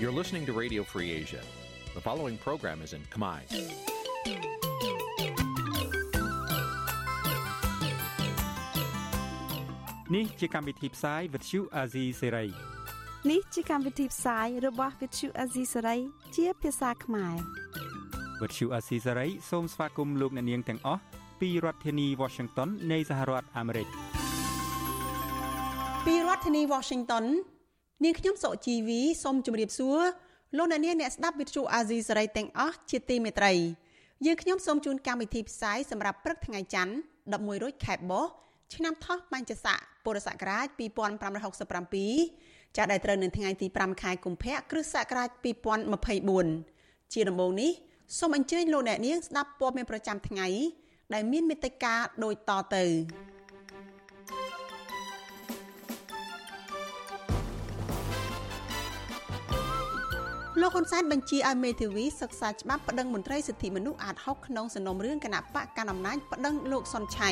[0.00, 1.40] You're listening to Radio Free Asia.
[1.94, 3.40] The following program is in Khmer.
[10.14, 12.48] Nǐ ជាកម្មវិធីផ្សាយ Vuthu Azizi Serai
[13.30, 16.00] នេះជាកម្មវិធីផ្សាយរបស់ Vuthu Azizi Serai
[16.36, 17.36] ជាភាសាខ្មែរ
[18.40, 21.00] Vuthu Azizi Serai សូមស្វាគមន៍លោកអ្នកនាងទាំងអស់
[21.40, 23.88] ពីរដ្ឋធានី Washington នៃសហរដ្ឋអាមេរិក
[26.06, 27.24] ពីរដ្ឋធានី Washington
[28.03, 29.99] នាងខ្ញុំសុជីវីសូមជម្រាបសួរ
[30.57, 33.53] លោកអ្នកនាងអ្នកស្ដាប់ Vuthu Azizi Serai ទាំងអស់ជាទីមេត្រី
[34.25, 36.93] យើងខ្ញុំសូមជូនកម្មវិធីផ្សាយសម្រាប់ព្រឹកថ្ងៃច័ន្ទ
[37.27, 38.25] 11រោចខែបោះ
[38.75, 40.67] ឆ្នាំថោះបញ្ញស័កពុរសករាជ
[41.51, 45.29] 2567ចាស់ដែលត្រូវនៅថ្ងៃទី5ខែកុម្ភៈគ្រិស្តសករាជ
[46.35, 47.71] 2024ជាដំបូងនេះ
[48.17, 50.47] សូមអញ្ជើញលោកអ្នកនាងស្ដាប់ព័ត៌មានប្រចាំថ្ងៃ
[51.13, 52.85] ដែលមានមេត្តាដូចតទៅ
[60.61, 67.31] លោកហ៊ុនសែនបញ្ជាឲ្យមេធាវីសិក្សាច្បាប់ប្តឹងមន្ត្រីសិទ្ធិមនុស្សអាត6ក្នុងសំណុំរឿងគណៈបកកណ្ដាលអំណាចប្តឹងលោកសុនឆៃ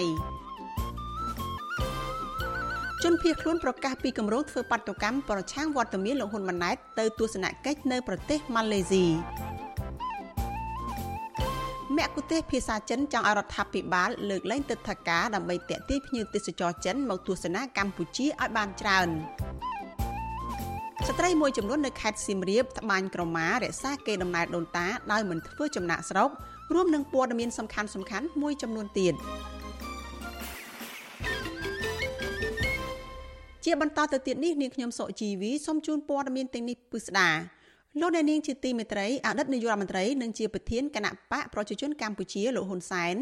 [3.04, 9.06] ជនភៀសខ្លួនប្រកាសពីគម្រោងធ្វើបាតុកម្មប្រឆាំងវត្តមានលោកហ៊ុនម៉ាណែតទៅទស្សនកិច្ចនៅប្រទេសម៉ាឡេស៊ី
[11.98, 19.10] មគ្គុទេសភាសាចិនចង់ឲ្យរដ្ឋាភិបាលលើកលែងទឹកធការដើម្បីតេទៀងភ្ញៀវទេសចរចិនមកទស្សនាកម្ពុជាឲ្យបានច្រើន
[21.04, 26.30] ស្ត្រីមួយចំនួននៅខេត្តសៀមរាបត្បាញក្រមារក្សាកេរដំណែលដូនតាដោយមិនធ្វើចំណាក់ស្រុក
[26.74, 29.14] រួមនឹងព័ត៌មានសំខាន់សំខាន់មួយចំនួនទៀត
[33.66, 37.30] ជាបន្តទៅទៀតនេះនាងខ្ញុំសុជីវីសូមជូនព័ត៌មានទាំងនេះពិស្ដា
[38.02, 43.16] លោកអ្នកនាងជាទីមេត្រីអតីតនាយករដ្ឋមន្ត្រីនិងជាប្រធានគណៈបកប្រជាជនកម្ពុជាលោកហ៊ុនសែន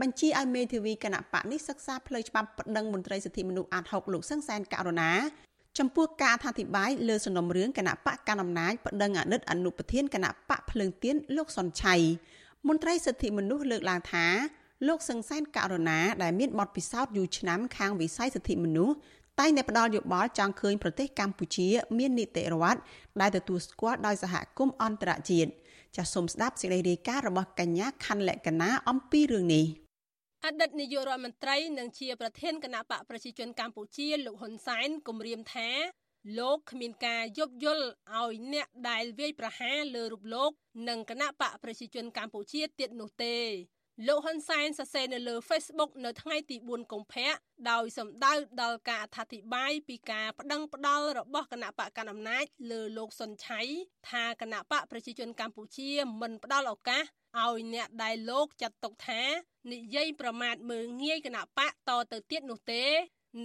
[0.00, 5.12] បញ្ជាឲ្យមេធាវីគណៈបកនេះសិក្សាផ្លូវច្បាប់ប្តឹងមន្ត្រីសិទ្ធិមនុស្សអាត6លោកសឹងសែនករណា
[5.78, 11.94] ចំពោះការអធិប្បាយលើសំណុំរឿងគណៈបកកណ្ដាលអំណាចប្តឹងអតីតអនុប្រធានគណៈបកភ្លើងទៀនលោកសុនឆៃ
[12.68, 14.26] មន្ត្រីសិទ្ធិមនុស្សលើកឡើងថា
[14.88, 18.96] លោកសឹងសែនករណាដែលមានបទពិសោធន៍យូរឆ្នាំខាងវិស័យសិទ្ធិមនុស្ស
[19.40, 21.68] តែងតែផ្ដល់យោបល់ចង់ឃើញប្រទេសកម្ពុជា
[21.98, 22.80] មាននីតិរដ្ឋ
[23.20, 25.50] ដែលទទួលស្គាល់ដោយសហគមន៍អន្តរជាតិ
[25.96, 29.66] ចាសសូមស្ដាប់សេចក្តីរាយការណ៍របស់កញ្ញាខណ្ឌលក្ខណាអំពីរឿងនេះ
[30.46, 35.70] អតីតនាយករដ្ឋមន្ត្រីនិងជាប្រធានគណៈបកប្រជាជនកម្ពុជាលោកហ៊ុនសែនគម្រាមថា
[36.38, 40.50] លោកគ្មានការយោគយល់ឲ្យអ្នកដែលវាយប្រហារលើរូបលោក
[40.88, 43.36] និងគណៈបកប្រជាជនកម្ពុជាទៀតនោះទេ
[44.06, 47.32] លោកហ៊ុនសែនសរសេរនៅលើ Facebook នៅថ្ងៃទី4កុម្ភៈ
[47.70, 48.32] ដោយសម្ដៅ
[48.62, 53.60] ដល់ការអធិប្បាយពីការប្តឹងផ្តល់របស់គណៈបកកណ្ដាលអំណាចលើលោកសុនឆៃ
[54.10, 57.04] ថាគណៈបកប្រជាជនកម្ពុជាមិនផ្ដល់ឱកាស
[57.40, 59.22] ឲ្យអ្នកដែលលោកចាត់ទុកថា
[59.72, 62.84] និយាយប្រមាថមើងងាយគណៈបកតទៅទៀតនោះទេ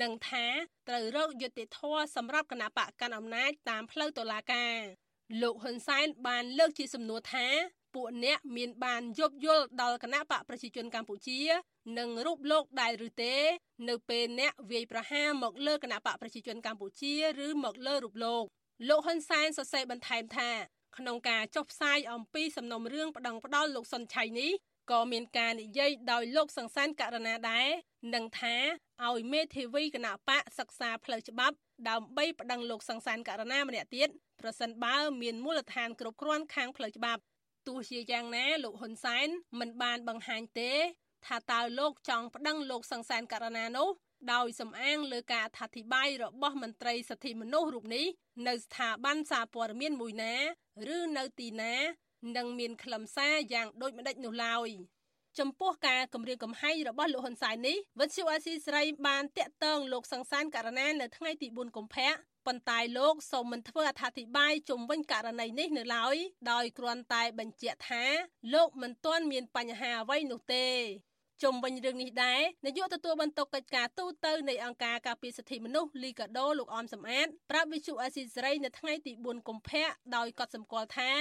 [0.02, 0.46] នឹងថា
[0.90, 4.78] ត្រូវរកយុត្តិធម៌សម្រាប់គណៈបកកាន់អំណាចតាមផ្លូវតុលាការ
[5.42, 7.48] លោកហ៊ុនសែនបានលើកជាសំណួរថា
[7.96, 11.40] ពួកអ្នកមានបានយប់យល់ដល់គណៈបកប្រជាជនកម្ពុជា
[11.98, 13.36] និងរូបលោកដែរឬទេ
[13.90, 17.14] នៅពេលអ្នកវាយប្រហារមកលើគណៈបកប្រជាជនកម្ពុជា
[17.46, 18.44] ឬមកលើរូបលោក
[18.90, 20.50] លោកហ៊ុនសែនសរសេរបន្ថែមថា
[20.98, 24.52] ក្នុងការចុះផ្សាយអំពីសំណុំរឿងប្តឹងផ្តល់លោកសុនឆៃនេះ
[24.92, 27.68] ក៏មានការនិយាយដោយលោកសង្សានករណីដែរ
[28.16, 28.56] នឹងថា
[29.06, 31.56] ឲ្យមេធាវីគណៈបកសិក្សាផ្លូវច្បាប់
[31.90, 34.10] ដើម្បីប្តឹងលោកសង្សានករណីម្នាក់ទៀត
[34.42, 37.22] ប្រសិនបើមានមូលដ្ឋានគ្រប់គ្រាន់ខាងផ្លូវច្បាប់
[37.68, 39.28] ទោះជាយ៉ាងណាលោកហ៊ុនសែន
[39.60, 40.72] មិនបានបង្ហាញទេ
[41.26, 43.90] ថាតើលោកចង់ប្តឹងលោកសង្សានករណីនោះ
[44.34, 48.06] ដោយសំអាងលើការអធិប្បាយរបស់មន្ត្រីសិទ្ធិមនុស្សរូបនេះ
[48.48, 50.36] នៅស្ថាប័នសារព័ត៌មានមួយណា
[50.96, 51.76] ឬនៅទីណា
[52.38, 54.70] នឹងមានខ្លឹមសារយ៉ាងដូចម្ដេចនោះឡើយ
[55.40, 62.12] ចំពោះការគម្រាមកំហែងរបស់លោកហ៊ុនសែននេះវិទ្យុអាស៊ីសេរីបានតាក់ទងលោកសង្សានករណានៅថ្ងៃទី4កុម្ភៈ
[62.48, 66.16] ប៉ុន្តែលោកសូមមិនធ្វើអត្ថាធិប្បាយជុំវិញករណីនេះនៅឡើយ
[66.52, 68.04] ដោយគ្រាន់តែបញ្ជាក់ថា
[68.54, 70.68] លោកមិនទាន់មានបញ្ហាអ្វីនោះទេ
[71.44, 81.12] ជុំវិញរឿងនេះដែរនាយកទទួលបន្ទុកកិច្ចការទូតនៃអង្គការការពារសិទ្ធិមនុស្សលីកាដូលោកអមសំអាតប្រាប់វិទ្យុអាស៊ីសេរីនៅថ្ងៃទី4កុម្ភៈដោយកត់សម្គាល់ថា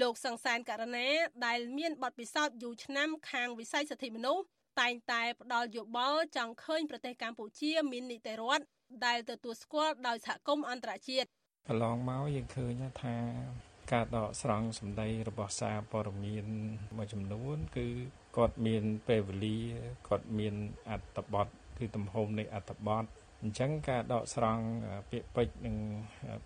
[0.00, 1.08] លោកសង្សានករណី
[1.46, 4.44] ដែលមានបទពិសោធន៍យូរឆ្នាំខាងវិស័យសិទ្ធិមនុស្ស
[4.80, 8.64] តែងតែផ្ដល់យោបល់ចង់ឃើញប្រទេសកម្ពុជាមាននីតិរដ្ឋ
[9.06, 11.28] ដែលទទួលស្គាល់ដោយសហគមន៍អន្តរជាតិ
[11.68, 13.16] កន្លងមកយើងឃើញថា
[13.92, 16.46] ការដកស្រង់សម្ដីរបស់សារព័ត៌មាន
[16.96, 17.86] មួយចំនួន គឺ
[18.36, 19.58] គាត់មានពេលវេលា
[20.08, 20.54] គាត់មាន
[20.90, 21.46] អត្ថបទ
[21.78, 23.04] គឺទំហំនៃអត្ថបទ
[23.42, 24.64] អញ្ចឹងការដកស្រង់
[25.10, 25.76] ពាក្យពេចន៍និង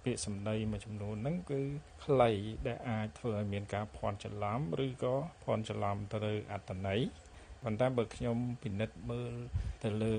[0.05, 1.61] ពាក្យសម្ដីមួយចំនួនហ្នឹងគឺ
[2.05, 2.31] ខ្លី
[2.67, 5.15] ដែលអាចធ្វើឲ្យមានការភ័ន្តច្រឡំឬក៏
[5.45, 7.01] ភ័ន្តច្រឡំទៅលើអត្តន័យ
[7.63, 9.33] ប៉ុន្តែបើខ្ញុំពិនិត្យមើល
[9.85, 10.17] ទៅលើ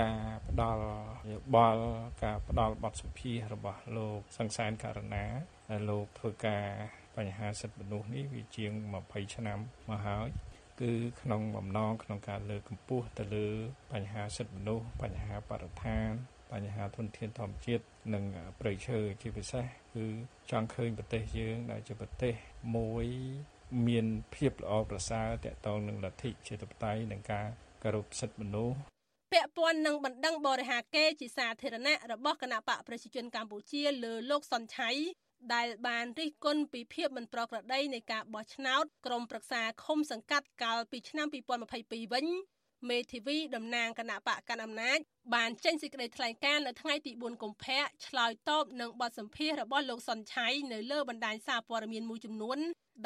[0.00, 0.18] ការ
[0.48, 0.84] ផ្ដល់
[1.32, 1.84] យោបល់
[2.24, 5.26] ការផ្ដល់បទសម្ភាសរបស់លោកសង្សានករណា
[5.70, 6.66] ដែលលោកធ្វើការ
[7.16, 8.72] បញ្ហាសិទ្ធិមនុស្សនេះវាជាង
[9.04, 9.58] 20ឆ្នាំ
[9.88, 10.28] មកហើយ
[10.80, 13.48] គឺក្នុងបំណងក្នុងការលើកកម្ពស់ទៅលើ
[13.92, 16.10] បញ្ហាសិទ្ធិមនុស្សបញ្ហាបរិស្ថាន
[16.52, 17.84] បញ្ហាធនធានធម្មជាតិ
[18.14, 18.24] និង
[18.60, 20.06] ប្រៃឈើជាពិសេសគឺ
[20.50, 22.34] ចង់ឃើញប្រទេសយើងដែលជាប្រទេស
[22.76, 23.06] មួយ
[23.86, 27.46] មានភាពល្អប្រសើរតកតងនឹងលទ្ធិជាតិបតៃនិងការ
[27.82, 28.78] គោរពសិទ្ធិមនុស្ស
[29.32, 34.90] ពាក់ព័ន្ធនឹងបណ្ដឹងបរិហាកេជាសាធារណៈរបស់គណៈបកប្រជាជនកម្ពុជាលើលោកសុនឆៃ
[35.54, 41.26] ដែលបានរិះគន់ពីភាពមិនប្រក្រតីនៃការបោះឆ្នោតក្រុមប្រឹក្សាឃុំសង្កាត់កាលពីឆ្នាំ
[41.70, 42.26] 2022វិញ
[42.88, 44.98] មេធាវីតំណាងគណៈបកកណ្ដាលអំណាច
[45.34, 52.58] បានចេញសេចក្តីថ្លែងការណ៍នៅថ្ងៃទី4កុម្ភៈឆ្លើយតបនឹងបទសម្ភាសន៍របស់លោកសុនឆៃនៅលើបណ្ដាញសារព័ត៌មានមួយចំនួន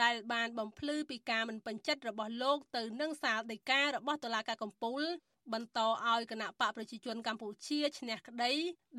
[0.03, 5.03] ដែលបានបំភ្លឺពីការមិនពេញចិត្តរបស់លោកទៅនឹងសាលដីការបស់តុលាការកំពូល
[5.53, 5.79] បន្ត
[6.09, 8.53] ឲ្យគណៈបកប្រជាជនកម្ពុជាឈ្នះក្តី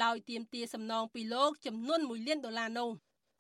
[0.03, 2.91] ដោយទាមទារសំណងពីលោកចំនួន1លានដុល្លារនោះ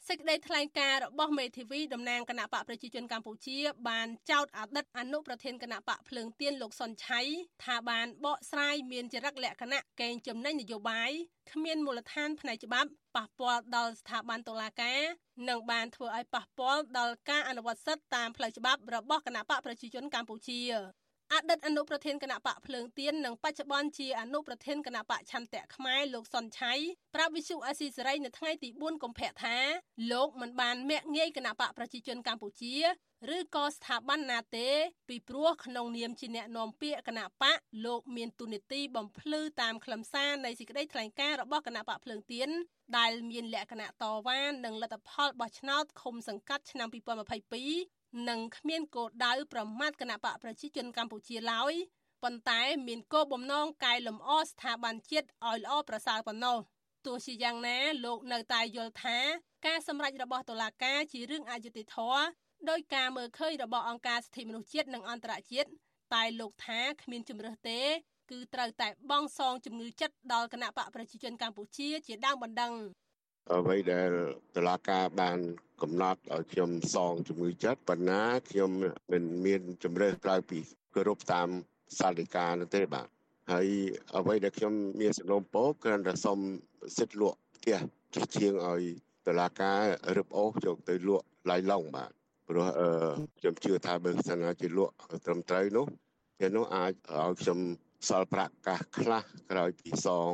[0.09, 3.57] សេចក្តីថ្លែងការណ៍របស់មេធាវីតំណាងគណៈបកប្រជាជនកម្ពុជា
[3.89, 7.21] បានចោទអតីតអនុប្រធានគណៈបកភ្លើងទៀនលោកសុនឆៃ
[7.63, 11.11] ថាបានបកស្រាយមានចរិតលក្ខណៈកេងចំណេញនយោបាយ
[11.51, 15.01] គ្មានមូលដ្ឋានផ្នែកច្បាប់ប៉ះពាល់ដល់ស្ថាប័នតុលាការ
[15.49, 20.61] និងបានធ្វើឲ្យប៉ះពាល់ដល់ការអនុវត្តសិទ្ធិតាមផ្លូវច្បាប់របស់គណៈបកប្រជាជនកម្ពុជា
[21.33, 26.73] អតីតអនុប្រធានគណៈបកភ្លើងទៀននិងបច្ចុប្បន្នជាអនុប្រធានគណៈបកឆន្ទៈខ្មែរលោកសុនឆៃ
[27.15, 29.57] ប្រាប់វិសុអាស៊ីសេរីនៅថ្ងៃទី4កុម្ភៈថា
[30.11, 32.75] លោកមិនបានមាក់ងាយគណៈបកប្រជាជនកម្ពុជា
[33.35, 34.69] ឬក៏ស្ថាប័នណាទេ
[35.09, 42.49] ពីព្រោះក្នុងនាមជាអ្នកនាំពាក្យគណៈបកលោកមានទូនីតិបំភ្លឺតាមខ្លឹមសារនៃសេចក្តីថ្លែងការណ៍របស់គណៈបកភ្លើងទៀន
[42.97, 51.73] ដែលមានលក្ខណៈតវ៉ានឹងលទ្ធផលបោះឆ្នោតឃុំសង្កាត់ឆ្នាំ2022 និងគ្មានគោលដៅប្រមាថគណៈបកប្រជាជនកម្ពុជាឡើយ
[52.23, 56.57] ប៉ុន្តែមានគោលបំណងកែលម្អស្ថាប័នជាតិឲ្យល្អប្រសើរប៉ុណ្ណោះ
[57.05, 59.17] ទោះជាយ៉ាងណាលោកនៅតែយល់ថា
[59.65, 62.23] ការសម្រេចរបស់តុលាការជារឿងអយុត្តិធម៌
[62.69, 65.69] ដោយការមើលឃើញរបស់អង្គការសិទ្ធិមនុស្សជាតិនិងអន្តរជាតិ
[66.13, 67.81] តែលោកថាគ្មានជំរើសទេ
[68.31, 72.73] គឺត្រូវតែបង់សងជំងឺចិត្តដល់គណៈបកប្រជាជនកម្ពុជាជាដើមបណ្ដឹង
[73.51, 74.11] អ្វីដែល
[74.55, 75.39] តឡាការបាន
[75.81, 78.71] កំណត់ឲ្យខ្ញុំសងជំងឺចិត្តប៉ុន្តែខ្ញុំ
[79.11, 80.59] មិនមានជំរឿក្រៅពី
[80.95, 81.47] គោរពតាម
[81.99, 83.07] សាលដីកានោះទេបាទ
[83.51, 83.67] ហើយ
[84.17, 86.37] អ្វីដែលខ្ញុំមានសំណូមពរគ្រាន់តែសុំ
[86.97, 87.77] សិទ្ធិលក់ផ្ទះ
[88.35, 88.83] ជាងឲ្យ
[89.27, 89.81] តឡាការ
[90.17, 92.11] រឹបអូសយកទៅលក់ឡៃឡុងបាទ
[92.49, 92.89] ព្រោះអឺ
[93.39, 94.93] ខ្ញុំជឿថាបើសិនណាជាលក់
[95.25, 95.85] ត្រឹមត្រូវនោះ
[96.39, 97.59] គេនោះអាចឲ្យខ្ញុំ
[98.07, 100.31] សល់ប្រាក់កាសខ្លះក្រោយពីសង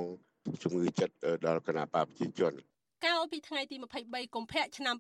[0.64, 1.16] ជំងឺចិត្ត
[1.46, 2.54] ដល់គណៈបព្វជិជន
[3.06, 3.76] កាលពីថ្ងៃទី
[4.06, 4.96] 23កុម្ភៈឆ្នាំ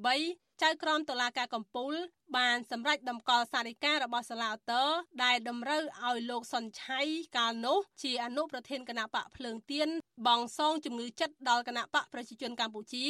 [0.00, 1.94] 2023ចៅក្រមតុលាការកំពូល
[2.36, 4.84] បានសម្រេចដំកល់សារិការបស់សាឡាអតើ
[5.24, 7.00] ដែលតម្រូវឲ្យលោកសុនឆៃ
[7.36, 9.88] កាលនោះ ជាអនុប្រធានគណៈបកភ្លើងទៀន
[10.26, 13.06] បងសងជំងឺចិត្តដល់គណៈបកប្រជាជនកម្ពុជា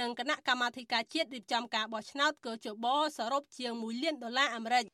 [0.00, 2.86] និងគណៈកម្មាធិការជាតិរៀបចំការបោះឆ្នោតកោជប
[3.18, 4.84] សរុបជាង1លានដុល្លារអាមេរិក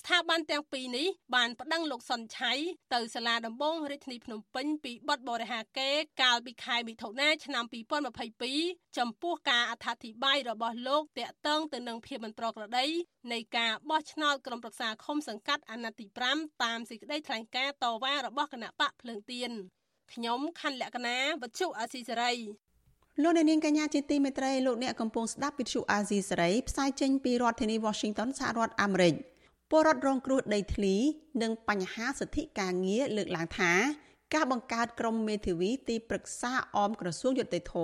[0.00, 2.52] ស្ថាប័នទាំងពីរនេះបានប្តឹងលោកសុនឆៃ
[2.94, 5.90] ទៅសាលាដំបងរាជធានីភ្នំពេញពីបទបរិហាកេ
[6.22, 7.64] កាលពីខែមិថុនាឆ្នាំ
[8.30, 12.86] 2022ចំពោះការអត្ថាធិប្បាយរបស់លោកតាក់ទងទៅនឹងភាពមិនប្រក្រតី
[13.32, 19.50] នៃការបោះឆ្នោតក្រុមប្រឹក្សាឃុំសង្កាត់អាណត្តិទី5តាមសេចក្តីថ្លែងការណ៍តវ៉ារបស់គណៈបកភ្លើងទៀន
[20.12, 22.32] ខ្ញុំខណ្ឌលក្ខណាវັດជុអាស៊ីសេរី
[23.22, 29.14] លោកអ្នកនាងកញ្ញាជាទីមេត្រីលោកអ្នកកំពុងស្ដាប់វិទ្យុអាស៊ីសេរីផ្សាយចេញពីរដ្ឋធានី Washington សហរដ្ឋអាមេរិក។
[29.76, 30.94] ពលរដ្ឋរងគ្រោះដីធ្លី
[31.42, 33.72] និងបញ្ហាសិទ្ធិការងារលើកឡើងថា
[34.34, 37.74] ការបង្កើតក្រុមមេធាវីទីប្រឹក្សាអមក្រសួងយុតិធធ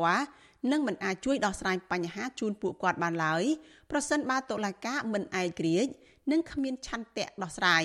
[0.71, 3.45] នឹងមិនអាចជួយដោះស្រាយបញ្ហាជូនពួកគាត់បានឡើយ
[3.91, 5.91] ប្រសិនបើតុលាការមិនឯករាជ្យ
[6.31, 7.85] និងគ្មានឆន្ទៈដោះស្រាយ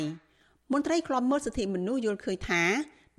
[0.74, 2.64] មន្ត្រីក្លំមើលសិទ្ធិមនុស្សយល់ឃើញថា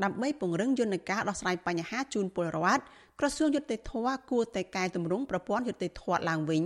[0.04, 2.82] ដើម្បីពង្រឹងយន្តការដោះស្រាយបញ្ហាជូនពលរដ្ឋ
[3.20, 3.92] ក្រសួងយុតិធធ
[4.30, 6.64] គួរតែកែតម្រង់ប្រព័ន្ធយុតិធធឡើងវិញ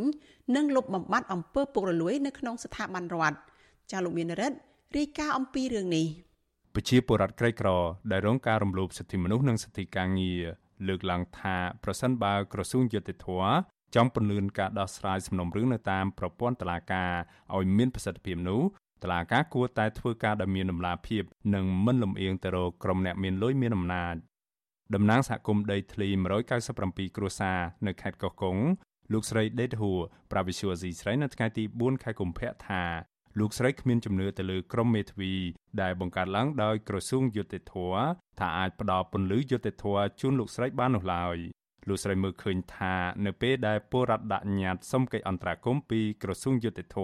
[0.56, 3.49] និងលុបបំបាត់អំពើពុករលួយនៅក្នុងស្ថាប័នរដ្ឋ
[3.90, 4.56] ចាលោកមានរិទ្ធ
[4.96, 6.06] រាយការណ៍អំពីរឿងនេះ
[6.74, 7.68] ប្រជាពលរដ្ឋក្រីក្រ
[8.10, 10.42] ដែលរងការរំលោភសិទ្ធិមនុស្សនិងសិទ្ធិការងារ
[10.88, 13.28] លើកឡើងថាប្រសិនបើក្រសួងយុតិធធ
[13.94, 17.12] ចង់ពន្លឿនការដោះស្រាយសំណុំរឿងនៅតាមប្រព័ន្ធតុលាការ
[17.56, 18.60] ឲ្យមានប្រសិទ្ធភាពនោះ
[19.02, 21.22] តុលាការគួរតែធ្វើការដោយមានដំណាភាព
[21.54, 24.14] និងមិនលំអៀងទៅរកក្រុមអ្នកមានលុយមានអំណាច
[24.94, 26.08] តំណាងសហគមន៍ដីធ្លី
[26.62, 28.56] 197គ្រួសារនៅខេត្តកោះកុង
[29.12, 32.82] លោកស្រីដេតហួរប្រាវិសុអាស៊ីស្រីនៅថ្ងៃទី4ខែកុម្ភៈថា
[33.38, 35.34] លោកស្រីគ្មានជំនឿទៅលើក្រមមេធាវី
[35.82, 37.74] ដែលបង្កើតឡើងដោយក្រសួងយុតិធធ
[38.40, 39.84] ថាអាចផ្ដល់ពន្លឺយុតិធធ
[40.20, 41.36] ជូនលោកស្រីបាននោះឡើយ
[41.88, 42.94] លោកស្រីមើលឃើញថា
[43.26, 46.96] នៅពេលដែលពលរដ្ឋដាក់ញត្តិសុំកិច្ចអន្តរាគមន៍ពីក្រសួងយុតិធធ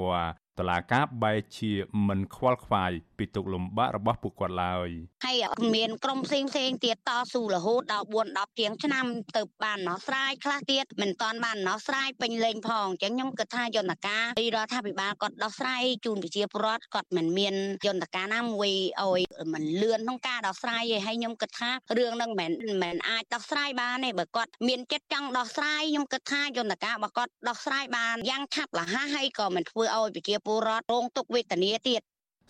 [0.58, 1.72] តឡាការបែរជា
[2.08, 4.88] មិនខ្វល់ខ្វាយពីទុកលំបាករបស់ពួកគាត់ឡើយ
[5.24, 5.44] ហើយ
[5.74, 9.04] មានក្រុមផ្សេងផ្សេងទៀតតស៊ូរហូតដល់4 10ជាងឆ្នាំ
[9.36, 14.24] ទៅបានដោះស្រាយខ្លះទៀតមិនតាន់បានដោះស្រាយពេញលេញផងអញ្ចឹងខ្ញុំគិតថាយន្តការ
[14.56, 17.54] រដ្ឋាភិបាលគាត់ដោះស្រាយជូនប្រជាពលរដ្ឋគាត់មិនមាន
[17.86, 18.70] យន្តការណាមួយ
[19.02, 19.20] ឲ្យ
[19.54, 22.50] មិនលឿនក្នុងការដោះស្រាយទេហើយខ្ញុំគិតថារឿងនឹងមិន
[22.82, 32.02] មិនអាចដោះស្រាយបានទេបើគាត់មានចិត្តចង់ដោះស្រាយខ្ញុំគិតថាយន្តការរបស់គាត់ដោះស្រាយបានយ៉ាងឆាប់រហ័សហើយក៏មិនធ្វើឲ្យប្រជាពលរដ្ឋរងទុក្ខវេទនាទៀត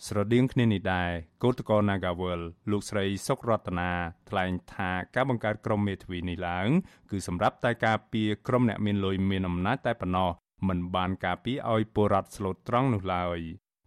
[0.07, 1.11] ស្រដៀងគ្នានេះដែរ
[1.43, 3.91] គឧតកោ Nagawal លោកស្រីសុករតនា
[4.29, 6.69] ថ្លែងថាការបង្កើតក្រុមមេធាវីនេះឡើង
[7.11, 10.29] គឺសម្រាប់តែការពារក្រុមអ្នកមានលុយមានអំណាចតែប៉ុណ្ណោះ
[10.67, 13.39] មិនបានការពារឲ្យពលរដ្ឋស្លូតត្រង់នោះឡើយ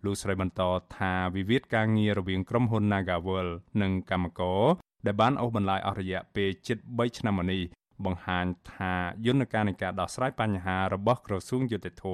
[0.05, 0.62] លោកស្រីបន្ត
[0.97, 3.49] ថាវិវាទការងាររវាងក្រុមហ៊ុន Nagawal
[3.83, 4.62] និងកម្មករ
[5.07, 7.62] ដែលបានអូសបន្លាយអស់រយៈពេលជិត3ឆ្នាំមកនេះ
[8.04, 8.95] បង្ហាញថា
[9.26, 12.04] យន្តការនៃការដោះស្រាយបញ្ហារបស់ក្រសួងយុតិធធ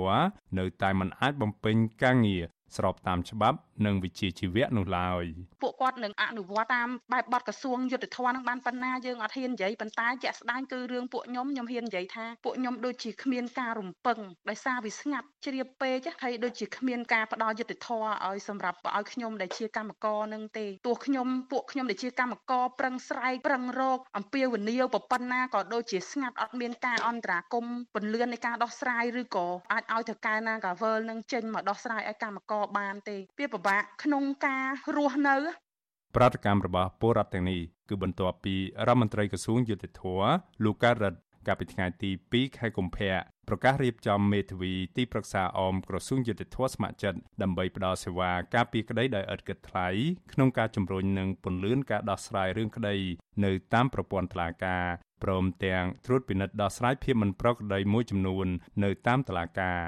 [0.59, 2.45] នៅតែមិនអាចបំពេញការងារ
[2.76, 5.25] ស្របតាមច្បាប់និងវិជ្ជាជីវៈនោះឡើយ
[5.62, 14.18] ពួកគាត់នឹងអនុវត្តតាមបែបបទក្រសួងយុទ្ធភ័ណ្ឌនឹងបានប៉ុណ្ណាយើងអត់ហ៊ាននិយាយប៉ុន្តែជាក់ស្ដែងគឺរឿងពួកខ្ញុំខ្ញុំហ៊ាននិយាយថាពួកខ្ញុំដូចជាគ្មានការរំពឹង
[14.49, 35.36] ដោយសារវាស្ងាត់ជ្រាបពេកហើយដូចជាគ្មានការផ្ដល់យុទ្ធភ័ណ្ឌឲ្យសម្រាប់ឲ្យខ្ញុំដែលជាកម្មករនឹងទេទោះខ្ញុំពួកខ្ញុំដែលជាកម្មករប្រឹងស្រែកប្រឹងរកអំពាវនាវប៉ុណ្ណាក៏ដូចជាស្ងាត់អត់មានការអន្តរាគមពន្លឿននៃការដោះស្រាយឬក៏អាចឲ្យទៅកែណាកាវើលនឹងចេញមកដោះស្រាយឲ្យកម្មករបានទេវាពិបាកក្នុងការរស់នៅ
[36.16, 38.54] ប្រតិកម្មរបស់ពលរដ្ឋទាំងនេះគឺបន្ទាប់ពី
[38.86, 40.02] រដ្ឋមន្ត្រីក្រសួងយុតិធធ
[40.64, 43.14] លោកកើតរិទ្ធកាលពីថ្ងៃទី2ខែកុម្ភៈ
[43.48, 49.88] ប្រកាសរៀបចំមេធាវីទីប្រឹក្សាអមក្រសួងយុតិធធស្ម័គ្រចិត្តដើម្បីផ្ដល់សេវាការពីក្តីដោយឥតគិតថ្លៃ
[50.32, 52.96] ក្នុងការជំរុញនិងពន្លឿនការដោះស្រាយរឿងក្តី
[53.44, 54.84] នៅតាមប្រព័ន្ធតុលាការ
[55.22, 58.46] ព្រមទាំងត្រួតពិនិត្យដោះស្រាយភាពមិនប្រក្រតីមួយចំនួន
[58.84, 59.80] នៅតាមតុលាការ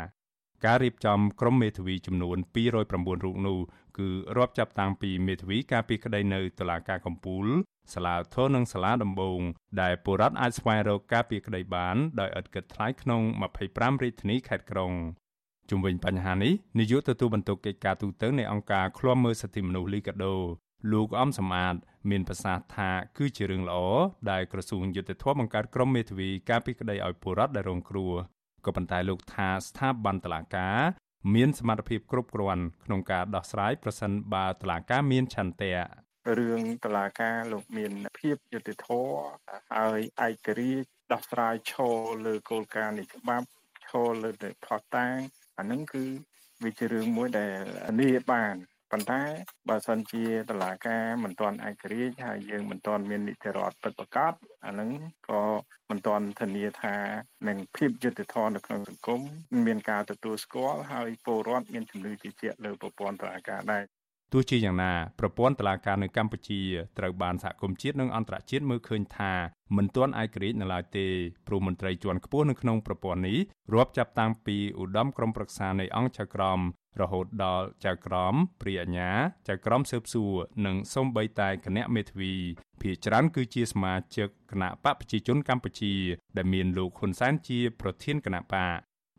[0.65, 3.59] ការរៀបចំក្រុមមេធាវីចំនួន209រូបនោះ
[3.99, 7.47] គឺរាប់ចាប់តាំងពីមេធាវីការពីក្តីនៅតុលាការកំពូល
[7.95, 9.41] សាលាធននិងសាលាដំបង
[9.81, 13.23] ដែលបុរដ្ឋអាចស្វែងរកការពីក្តីបានដោយឥតគិតថ្លៃក្នុង
[13.63, 14.93] 25រាជធានីខេត្តក្រុង
[15.71, 20.37] ជុំវិញបញ្ហានេះនាយកទទួលបន្ទុកកិច្ចការទូតនៃអង្គការឃ្លាំមើលសិទ្ធិមនុស្សលីកាដូ
[20.93, 21.77] លោកអំសំអាត
[22.11, 23.79] មានប្រសាសន៍ថាគឺជារឿងល្អ
[24.31, 28.13] ដែលក្រសួងយុតិធធម៌បង្កើតក្រុមមេធាវីការពីក្តីឲ្យពលរដ្ឋដែលរងគ្រោះ
[28.69, 30.79] ក៏ប៉ុន្តែលោកថាស្ថាប័នតុលាការ
[31.35, 35.75] មានសមត្ថភាពគ្រប់គ្រាន់ក្នុងការដោះស្រាយប្រសិនបើតុលាការមានឆន្ទៈ
[36.39, 39.17] រឿងតឡាការលោកមានភាពយុត្តិធម៌
[39.77, 41.97] ហើយឯករាជ្យដោះស្រាយឈរ
[42.27, 43.47] លើគោលការណ៍នៃច្បាប់
[43.89, 44.31] ឈរលើ
[44.65, 45.17] ផតតាំង
[45.59, 46.05] អានឹងគឺ
[46.65, 47.61] វាជារឿងមួយដែល
[48.01, 48.55] នេះបាន
[48.93, 49.23] ប៉ុន្តែ
[49.69, 54.33] បើសិនជាតឡាការមិនទាន់ឯករាជ្យហើយយើងមិនទាន់មាននីតិរដ្ឋពិតប្រាកដ
[54.67, 54.91] អានឹង
[55.29, 55.43] ក៏
[55.91, 56.97] មិនទាន់ធានាថា
[57.49, 59.21] នឹងភាពយុត្តិធម៌នៅក្នុងសង្គម
[59.67, 63.85] មានការទទួលស្គាល់ហើយពលរដ្ឋមានជំនឿជឿជាក់លើប្រព័ន្ធតឡាការដែរ
[64.33, 66.61] ទោះជាយ៉ាងណាប្រព័ន្ធតុលាការនៅកម្ពុជា
[66.99, 69.33] ត្រូវបានសហគមន៍ជាតិនិងអន្តរជាតិមើលឃើញថា
[69.77, 71.07] មិនទាន់ឯករាជ្យនៅឡើយទេ
[71.47, 73.39] ព្រោះមន្ត្រីជាន់ខ្ពស់នៅក្នុងប្រព័ន្ធនេះ
[73.75, 76.61] រាប់ចាប់តាំងពីឧត្តមក្រុមប្រឹក្សានៃអង្គចក្រម
[77.01, 79.11] រហូតដល់ចៅក្រមព្រាអញ្ញា
[79.49, 80.35] ចៅក្រមស៊ើបសួរ
[80.67, 82.35] និងសូម្បីតែគណៈមេធាវី
[82.83, 85.95] ភាច្រើនគឺជាសមាជិកគណៈបកប្រជាជនកម្ពុជា
[86.37, 88.79] ដែលមានលោកហ៊ុនសែនជាប្រធានគណៈបក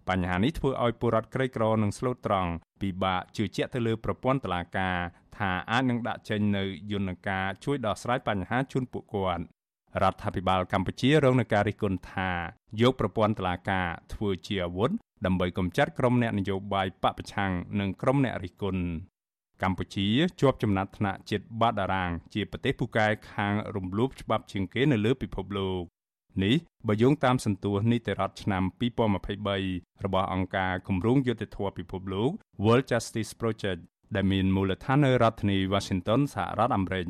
[0.10, 2.52] បញ្ហានេះធ្វើឲ្យពលរដ្ឋក្រីក្រនិងស្លូតត្រង់
[2.82, 4.98] ពិបាកជឿជាក់ទៅលើប្រព័ន្ធតុលាការ
[5.38, 9.44] ថាអាចនឹងដាក់ចេញនៅយន្តការជួយដោះស្រាយបញ្ហាជូនពួកគាត់
[10.04, 12.32] រដ្ឋាភិបាលកម្ពុជារងនឹងការរិះគន់ថា
[12.82, 14.92] យកប្រព័ន្ធតុលាការធ្វើជាអាវុធ
[15.26, 18.84] ដើម្បីកម្ចាត់ក្រុមអ្នកនយោបាយបពប្រឆាំងនិងក្រុមអ្នករិះគន់
[19.64, 20.08] កម្ពុជា
[20.42, 25.84] ជាប់ចំណាត់ថ្នាក់ជាតិបាតតារាងជាប្រទេសពូកែខាងរំលោភច្បាប់ជាងគេនៅលើពិភពលោក
[26.44, 26.56] នេះ
[26.88, 28.64] បើយោងតាមសន្ទុះនីតិរដ្ឋឆ្នាំ
[29.30, 32.32] 2023របស់អង្គការគម្រោងយុត្តិធម៌ពិភពលោក
[32.64, 33.82] World Justice Project
[34.16, 37.06] ដែលមានមូលដ្ឋាននៅរដ្ឋធានី Washington សហរដ្ឋអាមេរិក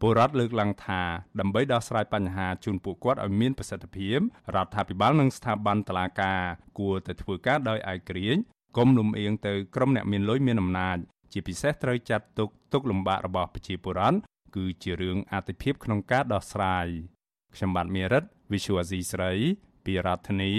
[0.00, 1.02] ពលរដ្ឋលើកឡើងថា
[1.40, 4.18] ដើម្បីដោះស្រាយបញ្ហាជូនពួកគាត់ឲ្យមានប្រសិទ្ធភាព
[4.54, 6.40] រដ្ឋាភិបាលនិងស្ថាប័នតុលាការ
[6.78, 8.42] គួរតែធ្វើការដោយឯករាជ្យ
[8.76, 10.96] កុំលំអៀងទៅក្រុមអ្នកមានលុយមានអំណាច
[11.32, 14.18] ជាពិសេសត្រូវចាត់ទុកទុកលំបាករបស់ប្រជាពលរដ្ឋ
[14.56, 16.86] គឺជារឿងអតិភិបក្នុងការដោះស្រាយ
[17.54, 19.32] ខ្ញុំបាទមេរិត Visual Asia ស្រី
[19.84, 20.52] ពីរដ្ឋធានី